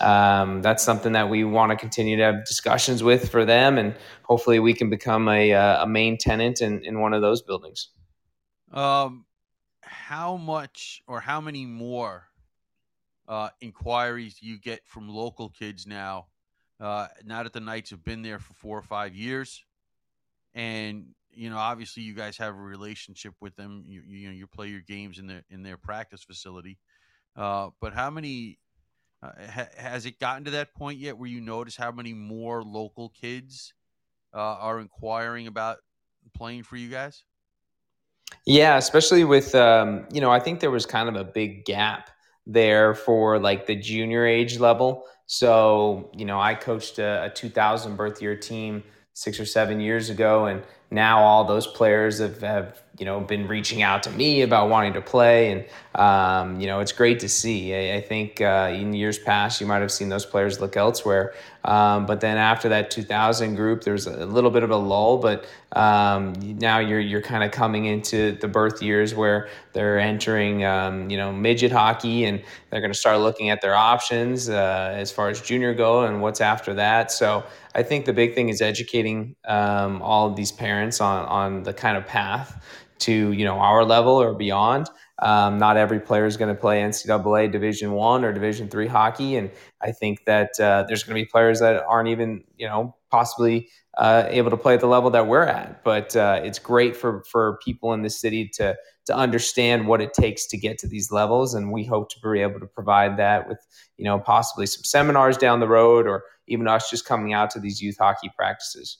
[0.00, 3.94] um, that's something that we want to continue to have discussions with for them, and
[4.22, 7.90] hopefully we can become a, uh, a main tenant in, in one of those buildings.
[8.72, 9.24] Um,
[9.82, 12.24] how much or how many more
[13.28, 16.26] uh, inquiries you get from local kids now?
[16.80, 19.62] Uh, now that the Knights have been there for four or five years,
[20.54, 23.84] and you know, obviously, you guys have a relationship with them.
[23.86, 26.78] You, you know, you play your games in their in their practice facility.
[27.36, 28.58] Uh, but how many
[29.22, 32.62] uh, ha- has it gotten to that point yet where you notice how many more
[32.62, 33.74] local kids
[34.34, 35.78] uh, are inquiring about
[36.34, 37.24] playing for you guys?
[38.46, 42.10] Yeah, especially with um, you know, I think there was kind of a big gap
[42.46, 45.04] there for like the junior age level.
[45.26, 48.82] So, you know, I coached a, a 2000 birth year team
[49.14, 53.48] six or seven years ago, and now all those players have, have you know been
[53.48, 55.64] reaching out to me about wanting to play and
[56.00, 57.74] um, you know it's great to see.
[57.74, 61.34] I, I think uh, in years past you might have seen those players look elsewhere.
[61.64, 65.46] Um, but then after that 2000 group there's a little bit of a lull but
[65.72, 71.10] um, now you're you're kind of coming into the birth years where they're entering um,
[71.10, 75.10] you know midget hockey and they're going to start looking at their options uh, as
[75.10, 77.10] far as junior go and what's after that.
[77.10, 81.62] So I think the big thing is educating um, all of these parents on on
[81.62, 82.62] the kind of path
[83.00, 84.88] to you know our level or beyond.
[85.20, 89.36] Um, not every player is going to play NCAA Division One or Division Three hockey,
[89.36, 89.50] and
[89.80, 93.68] I think that uh, there's going to be players that aren't even you know possibly
[93.96, 95.84] uh, able to play at the level that we're at.
[95.84, 100.14] But uh, it's great for for people in the city to to understand what it
[100.14, 103.48] takes to get to these levels, and we hope to be able to provide that
[103.48, 103.58] with
[103.96, 107.60] you know possibly some seminars down the road or even us just coming out to
[107.60, 108.98] these youth hockey practices.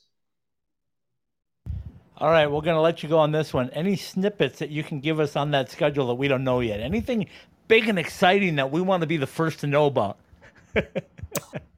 [2.17, 3.71] All right, we're going to let you go on this one.
[3.71, 6.79] Any snippets that you can give us on that schedule that we don't know yet?
[6.79, 7.27] Anything
[7.67, 10.19] big and exciting that we want to be the first to know about?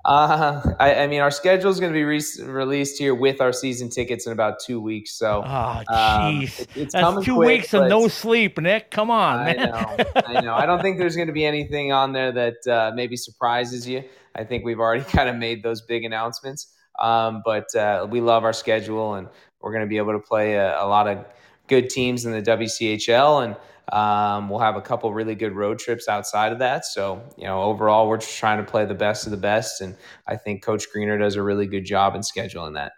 [0.04, 3.50] uh, I, I, mean, our schedule is going to be re- released here with our
[3.50, 5.12] season tickets in about two weeks.
[5.12, 8.90] So, oh, jeez, um, it, That's two quick, weeks of no sleep, Nick.
[8.90, 9.70] Come on, I man.
[9.70, 10.54] know, I know.
[10.54, 14.04] I don't think there's going to be anything on there that uh, maybe surprises you.
[14.34, 16.74] I think we've already kind of made those big announcements.
[16.98, 19.28] Um, but uh, we love our schedule, and
[19.66, 21.26] we're going to be able to play a, a, lot of
[21.66, 23.56] good teams in the WCHL, and
[23.92, 26.84] um, we'll have a couple really good road trips outside of that.
[26.84, 29.96] So, you know, overall, we're just trying to play the best of the best, and
[30.24, 32.92] I think Coach Greener does a really good job in scheduling that.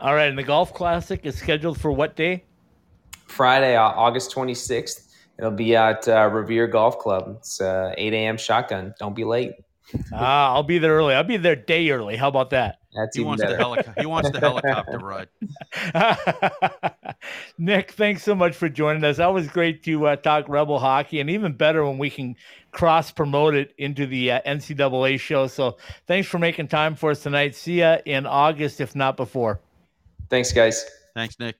[0.00, 2.42] All right, and the golf classic is scheduled for what day?
[3.26, 5.12] Friday, August 26th.
[5.38, 7.36] It'll be at uh, Revere Golf Club.
[7.38, 8.36] It's uh, 8 a.m.
[8.36, 8.94] shotgun.
[8.98, 9.52] Don't be late.
[10.12, 11.14] ah, I'll be there early.
[11.14, 12.16] I'll be there day early.
[12.16, 12.81] How about that?
[12.94, 13.56] That's he wants better.
[13.56, 13.94] the helicopter.
[14.00, 15.28] He wants the helicopter ride.
[17.58, 19.18] Nick, thanks so much for joining us.
[19.18, 22.36] Always great to uh, talk Rebel hockey, and even better when we can
[22.70, 25.46] cross promote it into the uh, NCAA show.
[25.46, 27.54] So, thanks for making time for us tonight.
[27.54, 29.60] See ya in August, if not before.
[30.28, 30.84] Thanks, guys.
[31.14, 31.56] Thanks, Nick.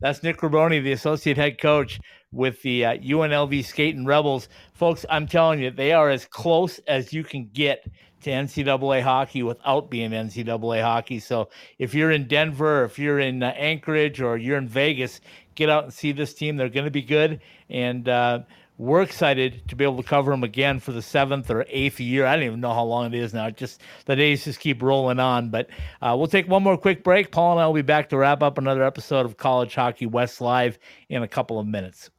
[0.00, 2.00] That's Nick Raboni, the associate head coach
[2.32, 4.48] with the uh, UNLV Skating Rebels.
[4.74, 7.86] Folks, I'm telling you, they are as close as you can get
[8.22, 11.18] to NCAA hockey without being NCAA hockey.
[11.18, 11.48] So
[11.78, 15.20] if you're in Denver, if you're in uh, Anchorage, or you're in Vegas,
[15.54, 16.56] get out and see this team.
[16.56, 17.40] They're going to be good.
[17.68, 18.40] And, uh,
[18.78, 22.26] we're excited to be able to cover them again for the seventh or eighth year.
[22.26, 23.46] I don't even know how long it is now.
[23.46, 25.50] It just the days just keep rolling on.
[25.50, 25.68] But
[26.00, 27.30] uh, we'll take one more quick break.
[27.30, 30.40] Paul and I will be back to wrap up another episode of College Hockey West
[30.40, 32.10] Live in a couple of minutes.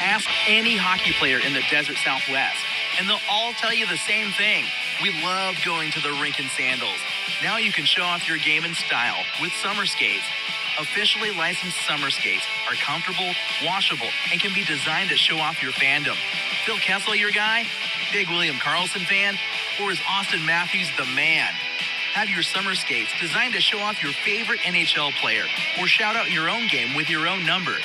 [0.00, 2.58] Ask any hockey player in the desert Southwest,
[2.98, 4.64] and they'll all tell you the same thing.
[5.02, 6.98] We love going to the rink in sandals.
[7.42, 10.24] Now you can show off your game in style with summer skates.
[10.80, 13.30] Officially licensed summer skates are comfortable,
[13.64, 16.16] washable, and can be designed to show off your fandom.
[16.64, 17.64] Phil Kessel, your guy?
[18.12, 19.36] Big William Karlsson fan?
[19.82, 21.52] Or is Auston Matthews the man?
[22.14, 25.44] Have your summer skates designed to show off your favorite NHL player
[25.80, 27.76] or shout out your own game with your own number.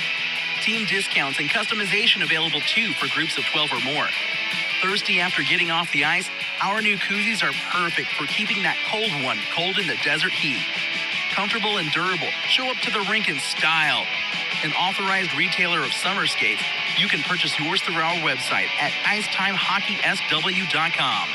[0.62, 4.08] Team discounts and customization available too for groups of 12 or more.
[4.84, 6.28] Thirsty after getting off the ice?
[6.62, 10.62] Our new koozies are perfect for keeping that cold one cold in the desert heat
[11.34, 12.30] comfortable and durable.
[12.48, 14.06] Show up to the rink in style.
[14.64, 16.62] An authorized retailer of summer skates,
[16.98, 21.28] you can purchase yours through our website at icetimehockeysw.com.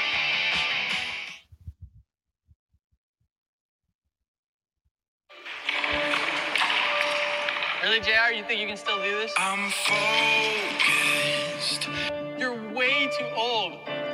[7.83, 8.33] Really, JR?
[8.35, 9.33] You think you can still do this?
[9.37, 11.89] I'm focused.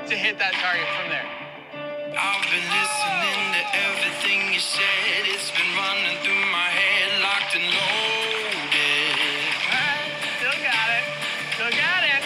[0.08, 1.24] To hit that target from there.
[2.12, 5.24] I've been listening to everything you said.
[5.32, 9.16] It's been running through my head, locked and loaded.
[9.64, 11.04] All right, still got it.
[11.56, 12.22] Still got it.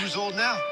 [0.00, 0.71] Who's old now?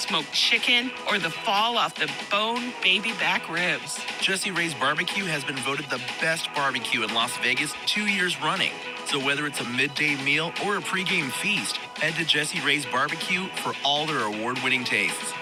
[0.00, 4.00] smoked chicken, or the fall off the bone baby back ribs.
[4.20, 8.72] Jesse Ray's Barbecue has been voted the best barbecue in Las Vegas two years running.
[9.06, 13.46] So whether it's a midday meal or a pregame feast, head to Jesse Ray's Barbecue
[13.62, 15.32] for all their award-winning tastes.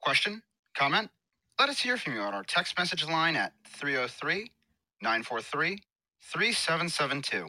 [0.00, 0.42] Question?
[0.76, 1.10] Comment?
[1.58, 4.50] Let us hear from you on our text message line at 303
[5.00, 5.78] 943
[6.20, 7.48] 3772.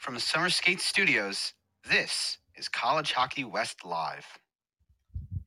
[0.00, 1.52] From Summer Skate Studios,
[1.86, 4.24] this is College Hockey West Live.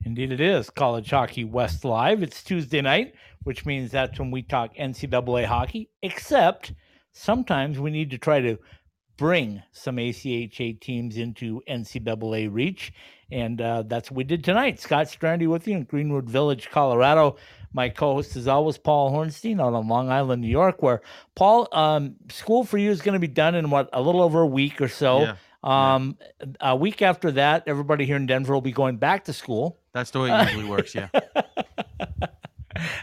[0.06, 2.22] Indeed, it is College Hockey West Live.
[2.22, 6.72] It's Tuesday night, which means that's when we talk NCAA hockey, except
[7.14, 8.60] sometimes we need to try to
[9.18, 12.94] bring some ACHA teams into NCAA reach.
[13.32, 14.80] And uh, that's what we did tonight.
[14.80, 17.38] Scott Strandy with you in Greenwood Village, Colorado.
[17.74, 21.02] My co host is always Paul Hornstein out on Long Island, New York, where
[21.36, 24.42] Paul, um, school for you is going to be done in what, a little over
[24.42, 25.22] a week or so.
[25.22, 25.36] Yeah.
[25.64, 26.18] Um,
[26.60, 29.80] a week after that, everybody here in Denver will be going back to school.
[29.94, 30.94] That's the way it usually works.
[30.94, 31.08] Yeah.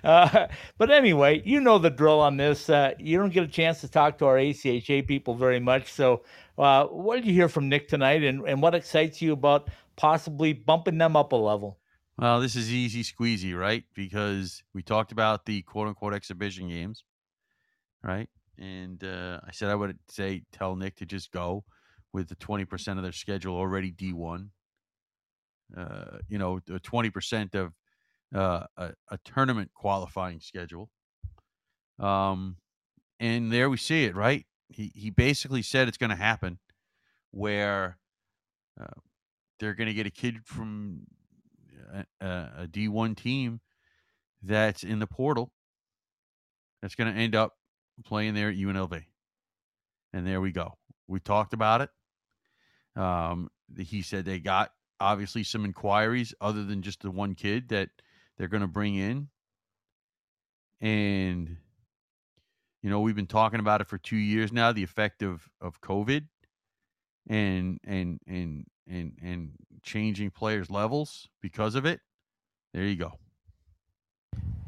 [0.02, 0.48] Uh,
[0.78, 2.68] but anyway, you know the drill on this.
[2.68, 5.92] Uh, you don't get a chance to talk to our ACHA people very much.
[5.92, 6.22] So,
[6.58, 10.52] uh, what did you hear from Nick tonight, and, and what excites you about possibly
[10.52, 11.78] bumping them up a level?
[12.20, 13.82] Well, this is easy squeezy, right?
[13.94, 17.02] Because we talked about the quote unquote exhibition games,
[18.02, 18.28] right?
[18.58, 21.64] And uh, I said I would say tell Nick to just go
[22.12, 24.48] with the 20% of their schedule already D1.
[25.74, 27.72] Uh, you know, the 20% of
[28.34, 30.90] uh, a, a tournament qualifying schedule.
[31.98, 32.56] Um,
[33.18, 34.44] and there we see it, right?
[34.68, 36.58] He he basically said it's going to happen,
[37.30, 37.96] where
[38.78, 39.00] uh,
[39.58, 41.06] they're going to get a kid from
[42.20, 42.26] a,
[42.58, 43.60] a D one team
[44.42, 45.52] that's in the portal
[46.80, 47.54] that's going to end up
[48.04, 49.02] playing there at UNLV,
[50.12, 50.78] and there we go.
[51.08, 51.90] We talked about it.
[52.96, 57.90] Um, he said they got obviously some inquiries other than just the one kid that
[58.36, 59.28] they're going to bring in.
[60.80, 61.56] And,
[62.82, 65.80] you know, we've been talking about it for two years now the effect of, of
[65.80, 66.26] COVID
[67.28, 69.50] and and and and and
[69.82, 72.00] changing players' levels because of it,
[72.72, 73.12] there you go.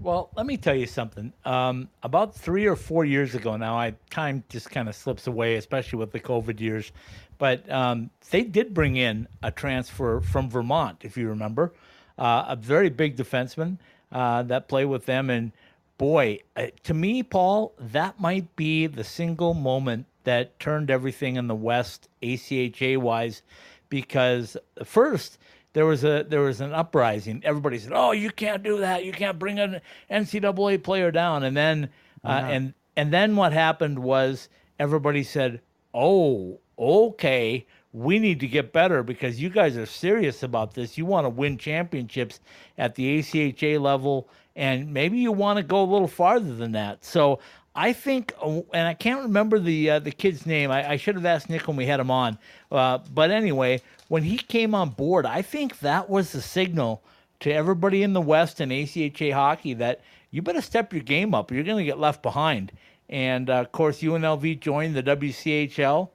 [0.01, 1.33] Well, let me tell you something.
[1.45, 5.55] Um, about three or four years ago now, I time just kind of slips away,
[5.55, 6.91] especially with the COVID years.
[7.39, 11.73] But um, they did bring in a transfer from Vermont, if you remember,
[12.19, 13.79] uh, a very big defenseman
[14.11, 15.31] uh, that played with them.
[15.31, 15.53] And
[15.99, 21.47] boy, uh, to me, Paul, that might be the single moment that turned everything in
[21.47, 23.43] the West ACHA wise,
[23.89, 25.39] because first
[25.73, 27.43] there was a there was an uprising.
[27.45, 29.05] Everybody said, "Oh, you can't do that.
[29.05, 31.89] You can't bring an NCAA player down." And then
[32.25, 34.49] uh, and and then what happened was
[34.79, 35.61] everybody said,
[35.95, 40.97] "Oh, okay." We need to get better because you guys are serious about this.
[40.97, 42.41] You want to win championships
[42.79, 47.05] at the ACHA level, and maybe you want to go a little farther than that.
[47.05, 47.41] So
[47.75, 50.71] I think, uh, and I can't remember the uh, the kid's name.
[50.71, 52.39] I, I, should have asked Nick when we had him on.
[52.71, 57.03] Uh, but anyway, when he came on board, I think that was the signal
[57.41, 61.51] to everybody in the West and ACHA hockey that you better step your game up
[61.51, 62.73] you're going to get left behind.
[63.09, 66.11] And uh, of course, UNLV joined the WCHL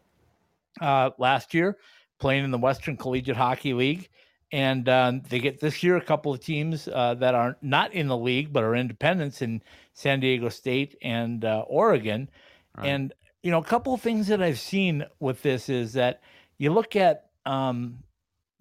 [0.82, 1.78] uh, last year,
[2.20, 4.10] playing in the Western Collegiate Hockey League.
[4.52, 8.08] And um, they get this year a couple of teams uh, that are not in
[8.08, 9.62] the league but are independents in
[9.94, 12.30] San Diego State and uh, Oregon.
[12.78, 12.88] Right.
[12.88, 16.22] And you know, a couple of things that I've seen with this is that
[16.58, 18.00] you look at um,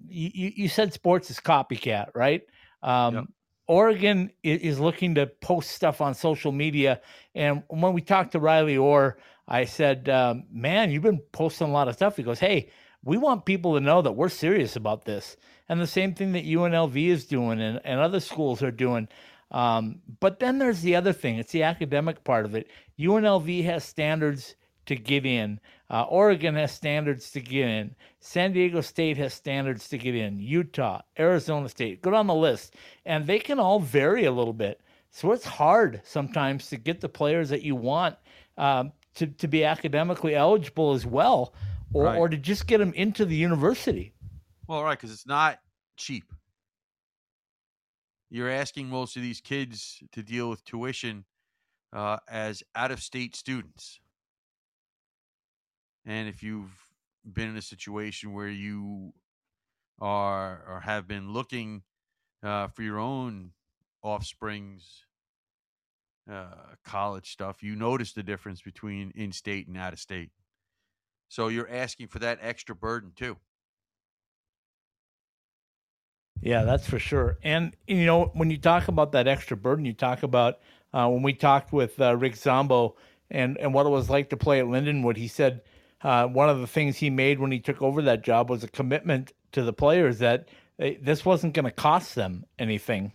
[0.09, 2.43] you, you said sports is copycat, right?
[2.83, 3.25] Um, yep.
[3.69, 7.01] Oregon is looking to post stuff on social media.
[7.35, 9.19] And when we talked to Riley Orr,
[9.49, 12.17] I said, um, Man, you've been posting a lot of stuff.
[12.17, 12.71] He goes, Hey,
[13.03, 15.37] we want people to know that we're serious about this.
[15.69, 19.09] And the same thing that UNLV is doing and, and other schools are doing.
[19.51, 22.69] Um, but then there's the other thing it's the academic part of it.
[22.99, 24.55] UNLV has standards
[24.87, 25.61] to get in,
[25.91, 30.39] uh, Oregon has standards to get in, San Diego State has standards to get in,
[30.39, 32.75] Utah, Arizona State, go down the list.
[33.05, 34.81] And they can all vary a little bit.
[35.11, 38.17] So it's hard sometimes to get the players that you want
[38.59, 41.55] um, to, to be academically eligible as well
[41.93, 42.19] or, right.
[42.19, 44.13] or to just get them into the university.
[44.69, 45.61] Well, right, because it's not
[45.97, 46.33] cheap.
[48.31, 51.25] You're asking most of these kids to deal with tuition
[51.93, 54.01] uh, as out of state students.
[56.05, 56.73] And if you've
[57.31, 59.13] been in a situation where you
[60.01, 61.83] are or have been looking
[62.43, 63.53] uh, for your own
[64.03, 65.05] offspring's
[66.31, 70.31] uh, college stuff, you notice the difference between in state and out of state.
[71.29, 73.37] So you're asking for that extra burden too.
[76.41, 77.39] Yeah, that's for sure.
[77.43, 80.59] And you know, when you talk about that extra burden, you talk about
[80.93, 82.97] uh, when we talked with uh, Rick Zombo
[83.31, 85.17] and and what it was like to play at Lindenwood.
[85.17, 85.63] He said
[86.03, 88.69] uh, one of the things he made when he took over that job was a
[88.69, 93.13] commitment to the players that they, eh, this wasn't going to cost them anything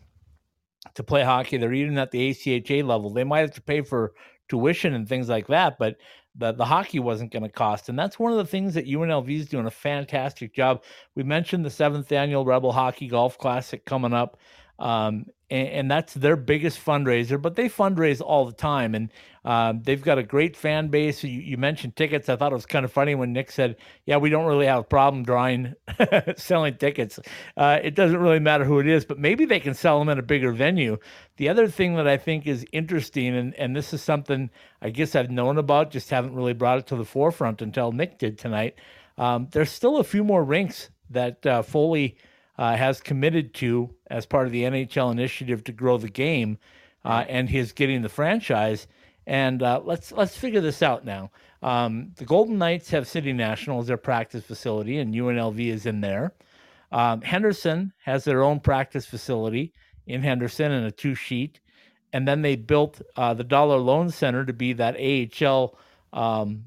[0.95, 1.57] to play hockey.
[1.57, 3.11] They're even at the ACHA level.
[3.11, 4.13] They might have to pay for
[4.49, 5.97] tuition and things like that, but
[6.35, 7.89] the, the hockey wasn't going to cost.
[7.89, 10.83] And that's one of the things that UNLV is doing a fantastic job.
[11.15, 14.37] We mentioned the seventh annual Rebel Hockey Golf Classic coming up.
[14.79, 18.95] Um, and, and, that's their biggest fundraiser, but they fundraise all the time.
[18.95, 19.11] And
[19.43, 21.23] um, they've got a great fan base.
[21.23, 22.29] You, you, mentioned tickets.
[22.29, 23.75] I thought it was kind of funny when Nick said,
[24.05, 25.75] Yeah, we don't really have a problem drawing,
[26.37, 27.19] selling tickets.
[27.57, 30.17] Uh, it doesn't really matter who it is, but maybe they can sell them in
[30.17, 30.97] a bigger venue.
[31.35, 34.49] The other thing that I think is interesting, and, and this is something
[34.81, 38.19] I guess I've known about, just haven't really brought it to the forefront until Nick
[38.19, 38.75] did tonight.
[39.17, 42.15] Um, there's still a few more rinks that uh, Foley
[42.57, 46.57] uh, has committed to as part of the NHL initiative to grow the game,
[47.03, 48.87] uh, and he's getting the franchise.
[49.25, 51.31] And uh, let's let's figure this out now.
[51.61, 56.01] Um, the Golden Knights have City National as their practice facility, and UNLV is in
[56.01, 56.33] there.
[56.91, 59.73] Um, Henderson has their own practice facility
[60.07, 61.59] in Henderson and a two sheet,
[62.11, 65.77] and then they built uh, the Dollar Loan Center to be that AHL
[66.11, 66.63] um,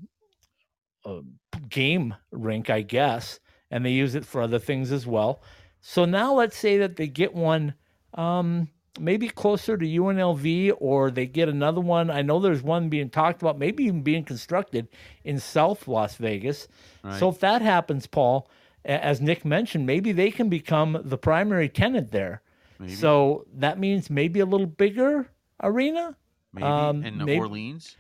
[1.04, 1.20] uh,
[1.68, 5.42] game rink, I guess, and they use it for other things as well.
[5.86, 7.74] So now let's say that they get one
[8.14, 8.68] um,
[8.98, 12.10] maybe closer to UNLV or they get another one.
[12.10, 14.88] I know there's one being talked about, maybe even being constructed
[15.24, 16.68] in South Las Vegas.
[17.02, 17.20] Right.
[17.20, 18.48] So if that happens, Paul,
[18.86, 22.40] as Nick mentioned, maybe they can become the primary tenant there.
[22.78, 22.94] Maybe.
[22.94, 25.28] So that means maybe a little bigger
[25.62, 26.16] arena.
[26.54, 27.94] Maybe um, in maybe, Orleans.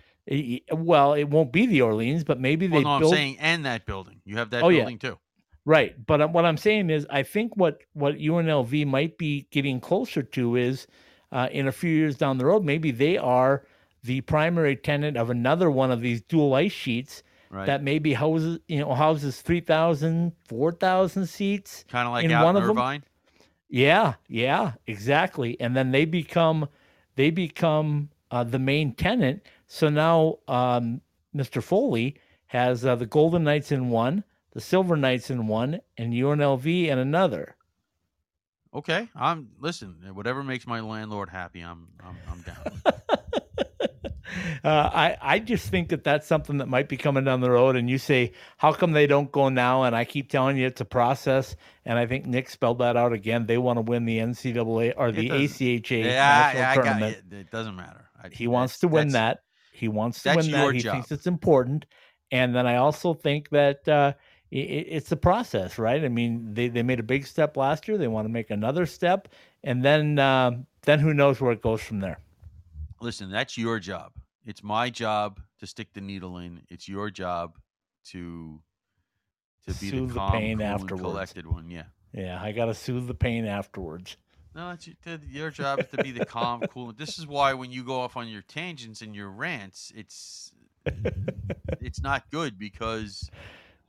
[0.72, 2.84] Well, it won't be the Orleans, but maybe well, they.
[2.84, 3.12] No, build...
[3.12, 4.22] I'm saying and that building.
[4.24, 5.10] You have that oh, building yeah.
[5.10, 5.18] too.
[5.66, 9.80] Right, but uh, what I'm saying is, I think what what UNLV might be getting
[9.80, 10.86] closer to is,
[11.32, 13.64] uh, in a few years down the road, maybe they are
[14.02, 17.66] the primary tenant of another one of these dual ice sheets Right.
[17.66, 21.84] that maybe houses you know houses 3,000, 4,000 seats.
[21.88, 22.76] kind of like in one in of them?
[22.76, 23.04] Irvine.
[23.68, 25.56] Yeah, yeah, exactly.
[25.60, 26.68] And then they become
[27.14, 29.42] they become uh, the main tenant.
[29.68, 31.00] So now um,
[31.34, 31.62] Mr.
[31.62, 34.24] Foley has uh, the Golden Knights in one,
[34.54, 37.56] the Silver Knights in one, and UNLV in another.
[38.72, 39.96] Okay, I'm listen.
[40.14, 42.82] Whatever makes my landlord happy, I'm I'm, I'm down.
[44.64, 47.76] uh, I I just think that that's something that might be coming down the road.
[47.76, 49.84] And you say, how come they don't go now?
[49.84, 51.54] And I keep telling you it's a process.
[51.84, 53.46] And I think Nick spelled that out again.
[53.46, 57.22] They want to win the NCAA or the ACHA yeah, yeah, I got it.
[57.30, 58.10] It doesn't matter.
[58.20, 59.40] I, He wants to win that.
[59.72, 60.74] He wants to win that.
[60.74, 60.94] He job.
[60.94, 61.86] thinks it's important.
[62.30, 64.14] And then I also think that uh,
[64.54, 66.04] i i- it's a process, right?
[66.04, 67.98] I mean, they, they made a big step last year.
[67.98, 69.28] They want to make another step,
[69.64, 72.18] and then um, then who knows where it goes from there.
[73.00, 74.12] Listen, that's your job.
[74.46, 76.62] It's my job to stick the needle in.
[76.68, 77.58] It's your job
[78.10, 78.60] to
[79.66, 81.02] to be Soothe the the calm, pain cool, and afterwards.
[81.02, 81.70] collected one.
[81.70, 81.84] Yeah.
[82.12, 84.16] Yeah, I got to soothe the pain afterwards.
[84.54, 86.92] No, it's your, your job is to be the calm, cool.
[86.92, 90.52] This is why when you go off on your tangents and your rants, it's
[91.80, 93.30] it's not good because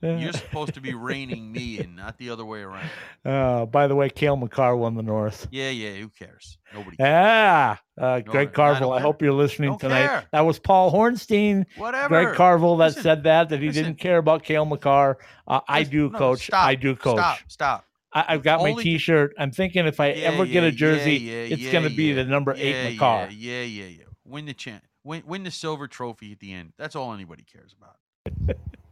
[0.02, 2.88] you're supposed to be reining me and not the other way around.
[3.24, 5.48] Uh, by the way, Cale Makar won the Norris.
[5.50, 5.94] Yeah, yeah.
[5.94, 6.58] Who cares?
[6.72, 6.96] Nobody.
[7.00, 8.90] Yeah, uh, No, Greg I Carvel.
[8.90, 10.06] don't I, hope you're listening Don't tonight.
[10.06, 10.24] care.
[10.30, 11.64] That was Paul Hornstein.
[11.76, 12.08] Whatever.
[12.08, 13.82] Greg Carvel that Listen, said that that he listen.
[13.82, 15.18] didn't care about Cale Makar.
[15.48, 16.46] Uh, I do, no, coach.
[16.46, 17.18] Stop, I do, coach.
[17.18, 17.38] Stop.
[17.48, 17.84] Stop.
[18.12, 19.34] I, I've got my T-shirt.
[19.38, 22.24] I'm thinking if I Yeah, ever get a jersey, yeah, it's going to be the
[22.24, 23.30] number eight Makar.
[23.32, 24.04] Yeah, yeah, yeah, yeah.
[24.24, 24.84] Win the champ.
[25.02, 26.74] Win, win the silver trophy at the end.
[26.78, 28.56] That's all anybody cares about.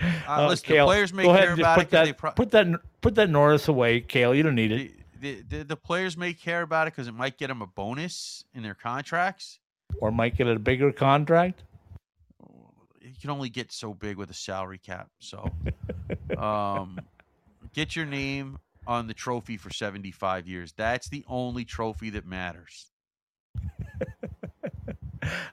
[0.00, 2.66] Uh, Uh, listen, Cale, the players may care about it that, they pro- put that
[3.00, 4.34] put that Norris away, Cale.
[4.34, 4.92] You don't need it.
[5.20, 8.44] the, the, the players may care about it because it might get them a bonus
[8.54, 9.58] in their contracts.
[10.00, 11.62] Or might get a bigger contract.
[13.00, 15.08] You can only get so big with a salary cap.
[15.18, 15.50] So,
[16.38, 16.98] um,
[17.72, 20.72] get your name on the trophy for 75 years.
[20.76, 22.90] That's the only trophy that matters.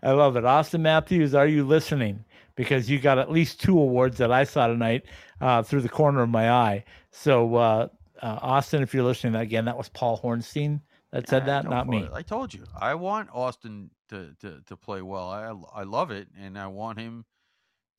[0.03, 0.43] I love it.
[0.43, 2.24] Auston Matthews, are you listening?
[2.55, 5.03] Because you got at least two awards that I saw tonight
[5.41, 6.85] uh, through the corner of my eye.
[7.11, 7.87] So, uh,
[8.21, 10.79] uh, Auston, if you're listening, again, that was Paul Hornstein
[11.11, 12.03] that said Yeah, that, not me.
[12.03, 12.11] it.
[12.13, 12.63] I told you.
[12.79, 15.29] I want Auston to, to, to play well.
[15.29, 17.25] I I love it, and I want him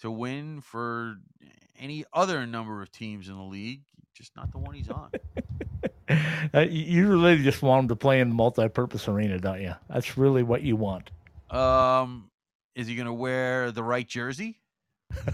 [0.01, 1.17] to win for
[1.79, 3.83] any other number of teams in the league,
[4.15, 5.11] just not the one he's on.
[6.55, 9.75] Uh, you- you really just want him to play in the multi-purpose arena, don't you?
[9.89, 11.11] That's really what you want.
[11.51, 12.31] Um,
[12.77, 14.61] is he going to wear the right jersey?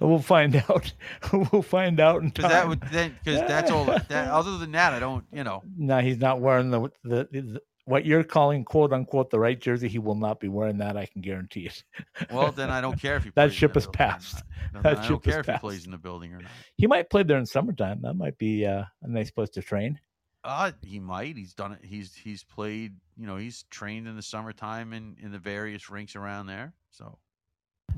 [0.00, 0.92] We'll find out.
[1.52, 3.84] we'll find out in Because that would then because that's all.
[4.08, 5.24] That, other than that, I don't.
[5.30, 5.62] You know.
[5.76, 9.88] No, he's not wearing the, the the what you're calling "quote unquote" the right jersey.
[9.88, 10.96] He will not be wearing that.
[10.96, 11.84] I can guarantee it.
[12.32, 13.30] Well, then I don't care if he.
[13.34, 14.36] that ship has passed.
[14.36, 14.44] not.
[14.72, 16.50] Then That I ship don't care if he plays in the building or not.
[16.76, 18.00] He might play there in summertime.
[18.02, 20.00] That might be uh, a nice place to train.
[20.44, 21.36] Uh, he might.
[21.36, 21.80] He's done it.
[21.82, 22.94] He's he's played.
[23.16, 26.72] You know, he's trained in the summertime in in the various rinks around there.
[26.90, 27.18] So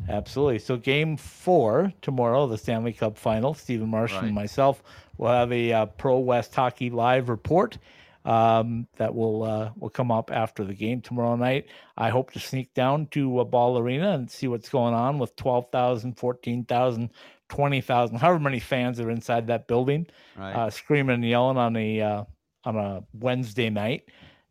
[0.09, 0.59] Absolutely.
[0.59, 3.55] So, game four tomorrow, the Stanley Cup final.
[3.55, 4.25] Stephen Marsh Right.
[4.25, 4.83] and myself
[5.19, 7.77] will have a uh, Pro West Hockey live report
[8.25, 11.67] um, that will uh, will come up after the game tomorrow night.
[11.97, 15.37] I hope to sneak down to a Ball Arena and see what's going on with
[15.37, 17.11] 12,000, 14,000,
[17.51, 20.55] 20,000, however many fans are inside that building, right.
[20.55, 22.25] uh, screaming and yelling on a uh,
[22.65, 24.05] on a Wednesday night.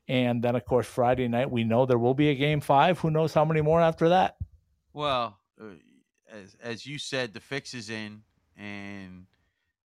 [0.08, 2.97] And then, of course, Friday night, we know there will be a game five.
[3.00, 4.38] Who knows how many more after that?
[4.93, 5.66] well, uh,
[6.32, 8.22] as as you said, the fix is in,
[8.58, 9.26] and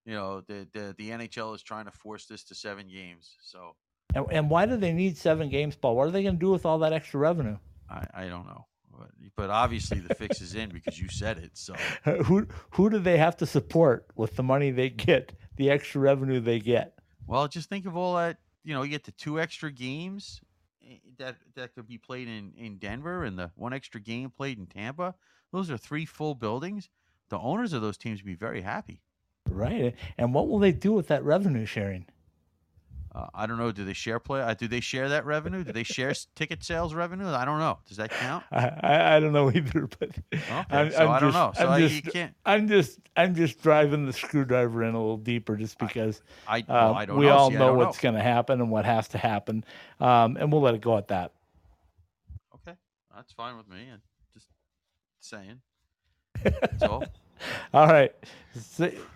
[0.04, 3.36] you know the the the NHL is trying to force this to seven games.
[3.42, 3.76] So
[4.14, 5.96] And, and why do they need seven games, Paul?
[5.96, 7.58] What are they going to do with all that extra revenue?
[7.88, 8.66] I I don't know.
[8.98, 11.52] But, but obviously the fix is in because you said it.
[11.54, 11.74] So
[12.24, 16.40] who who do they have to support with the money they get, the extra revenue
[16.40, 16.98] they get?
[17.26, 18.38] Well, just think of all that.
[18.62, 20.40] You know, you get the two extra games
[20.88, 24.58] eh, that that could be played in in Denver, and the one extra game played
[24.58, 25.14] in Tampa.
[25.52, 26.88] Those are three full buildings.
[27.28, 29.00] The owners of those teams would be very happy.
[29.48, 29.94] Right.
[30.18, 32.06] And what will they do with that revenue sharing?
[33.14, 33.70] Uh, I don't know.
[33.70, 34.40] Do they share play?
[34.40, 35.62] Uh, do they share that revenue?
[35.62, 37.28] Do they share ticket sales revenue?
[37.28, 37.78] I don't know.
[37.86, 38.42] Does that count?
[38.50, 41.52] I, I, I don't know either, but Okay, so I don't know.
[41.54, 44.98] So I'm I- you just, can't- I'm just I'm just driving the screwdriver in a
[44.98, 47.36] little deeper, just because I- well, uh, I don't we know.
[47.36, 49.64] all See, know what's going to happen and what has to happen,
[50.00, 51.30] um, and we'll let it go at that.
[52.56, 52.76] Okay,
[53.14, 53.90] that's fine with me.
[53.92, 54.00] I'm
[54.32, 54.48] just
[55.20, 55.60] saying.
[56.42, 57.04] That's all.
[57.74, 58.12] All right,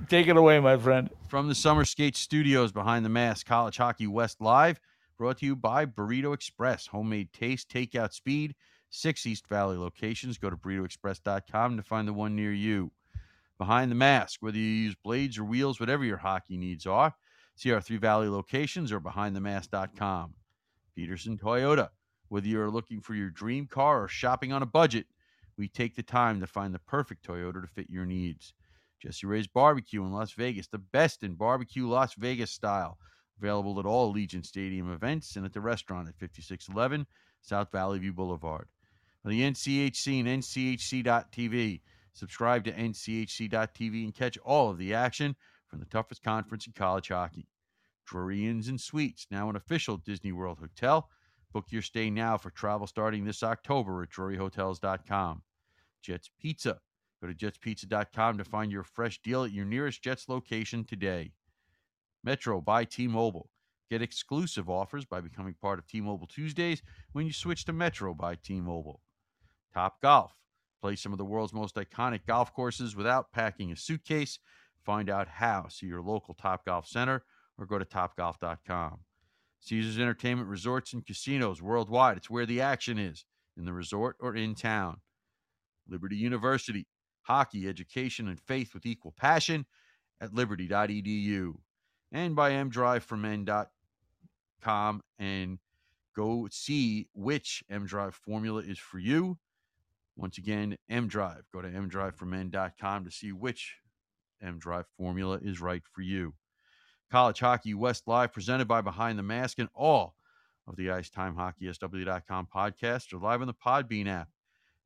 [0.09, 1.11] take it away, my friend.
[1.29, 4.81] From the Summer Skate Studios behind the mask, College Hockey West Live,
[5.17, 8.55] brought to you by Burrito Express, homemade taste, takeout speed.
[8.91, 10.39] Six East Valley locations.
[10.39, 12.91] Go to burritoexpress.com to find the one near you.
[13.59, 17.15] Behind the mask, whether you use blades or wheels, whatever your hockey needs are,
[17.57, 20.35] see our three valley locations or behindthemask.com.
[20.95, 21.89] Peterson Toyota,
[22.29, 25.07] whether you're looking for your dream car or shopping on a budget,
[25.59, 28.55] we take the time to find the perfect Toyota to fit your needs.
[29.03, 32.99] Jesse Ray's Barbecue in Las Vegas, the best in barbecue Las Vegas style.
[33.39, 37.07] Available at all Allegiant Stadium events and at the restaurant at 5611
[37.41, 38.69] South Valley View Boulevard.
[39.25, 41.81] On the NCHC and NCHC.TV.
[42.13, 45.37] Subscribe to NCHC.TV and catch all of the action
[45.69, 47.47] from the toughest conference in college hockey.
[48.07, 51.11] Drury Inns and Suites, now an official Disney World hotel.
[51.53, 55.43] Book your stay now for travel starting this October at druryhotels.com.
[56.03, 56.79] Jets Pizza.
[57.21, 61.33] Go to jetspizza.com to find your fresh deal at your nearest Jets location today.
[62.23, 63.51] Metro by T Mobile.
[63.91, 66.83] Get exclusive offers by becoming part of T Mobile Tuesdays
[67.13, 69.01] when you switch to Metro by T Mobile.
[69.73, 70.35] Top Golf.
[70.81, 74.39] Play some of the world's most iconic golf courses without packing a suitcase.
[74.85, 75.67] Find out how.
[75.69, 77.25] See your local Top Golf Center
[77.59, 78.99] or go to topgolf.com.
[79.61, 82.17] Caesars Entertainment Resorts and Casinos worldwide.
[82.17, 83.25] It's where the action is,
[83.57, 84.99] in the resort or in town.
[85.89, 86.87] Liberty University.
[87.23, 89.67] Hockey, education, and faith with equal passion
[90.21, 91.55] at liberty.edu.
[92.11, 95.59] And by mdriveformen.com and
[96.17, 99.37] go see which mDrive formula is for you.
[100.17, 101.43] Once again, mDrive.
[101.53, 103.77] Go to mdriveformen.com to see which
[104.43, 106.33] mDrive formula is right for you.
[107.11, 110.15] College Hockey West Live, presented by Behind the Mask, and all
[110.67, 114.29] of the Ice Time Hockey SW.com podcasts are live on the Podbean app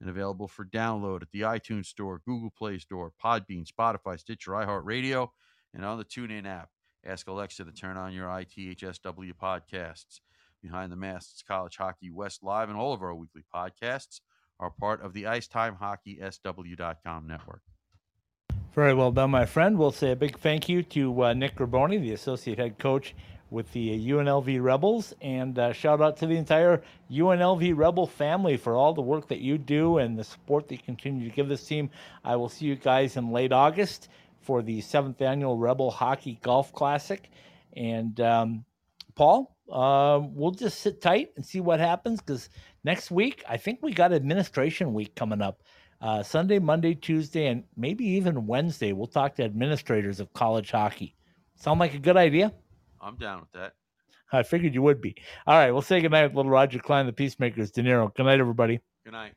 [0.02, 5.28] and available for download at the iTunes Store, Google Play Store, Podbean, Spotify, Stitcher, iHeartRadio,
[5.72, 6.70] and on the TuneIn app.
[7.06, 10.20] Ask Alexa to turn on your ITHSW podcasts.
[10.60, 14.20] Behind the Masks College Hockey West Live and all of our weekly podcasts
[14.60, 17.62] are part of the Icetime Hockey SW.com network.
[18.74, 19.78] Very well done, my friend.
[19.78, 23.14] We'll say a big thank you to uh, Nick Graboni, the associate head coach
[23.52, 28.74] with the UNLV Rebels, and uh, shout out to the entire UNLV Rebel family for
[28.74, 31.64] all the work that you do and the support that you continue to give this
[31.64, 31.90] team.
[32.24, 34.08] I will see you guys in late August
[34.40, 37.30] for the seventh annual Rebel Hockey Golf Classic.
[37.76, 38.64] And um,
[39.14, 42.48] Paul, uh, we'll just sit tight and see what happens because
[42.84, 45.62] next week, I think we got administration week coming up.
[46.00, 51.14] Uh, Sunday, Monday, Tuesday, and maybe even Wednesday, we'll talk to administrators of college hockey.
[51.54, 52.52] Sound like a good idea?
[53.02, 53.72] I'm down with that.
[54.32, 55.16] I figured you would be.
[55.46, 58.14] All right, we'll say goodnight with little Roger Klein, the Peacemakers, De Niro.
[58.14, 58.80] Good night, everybody.
[59.04, 59.34] Good night.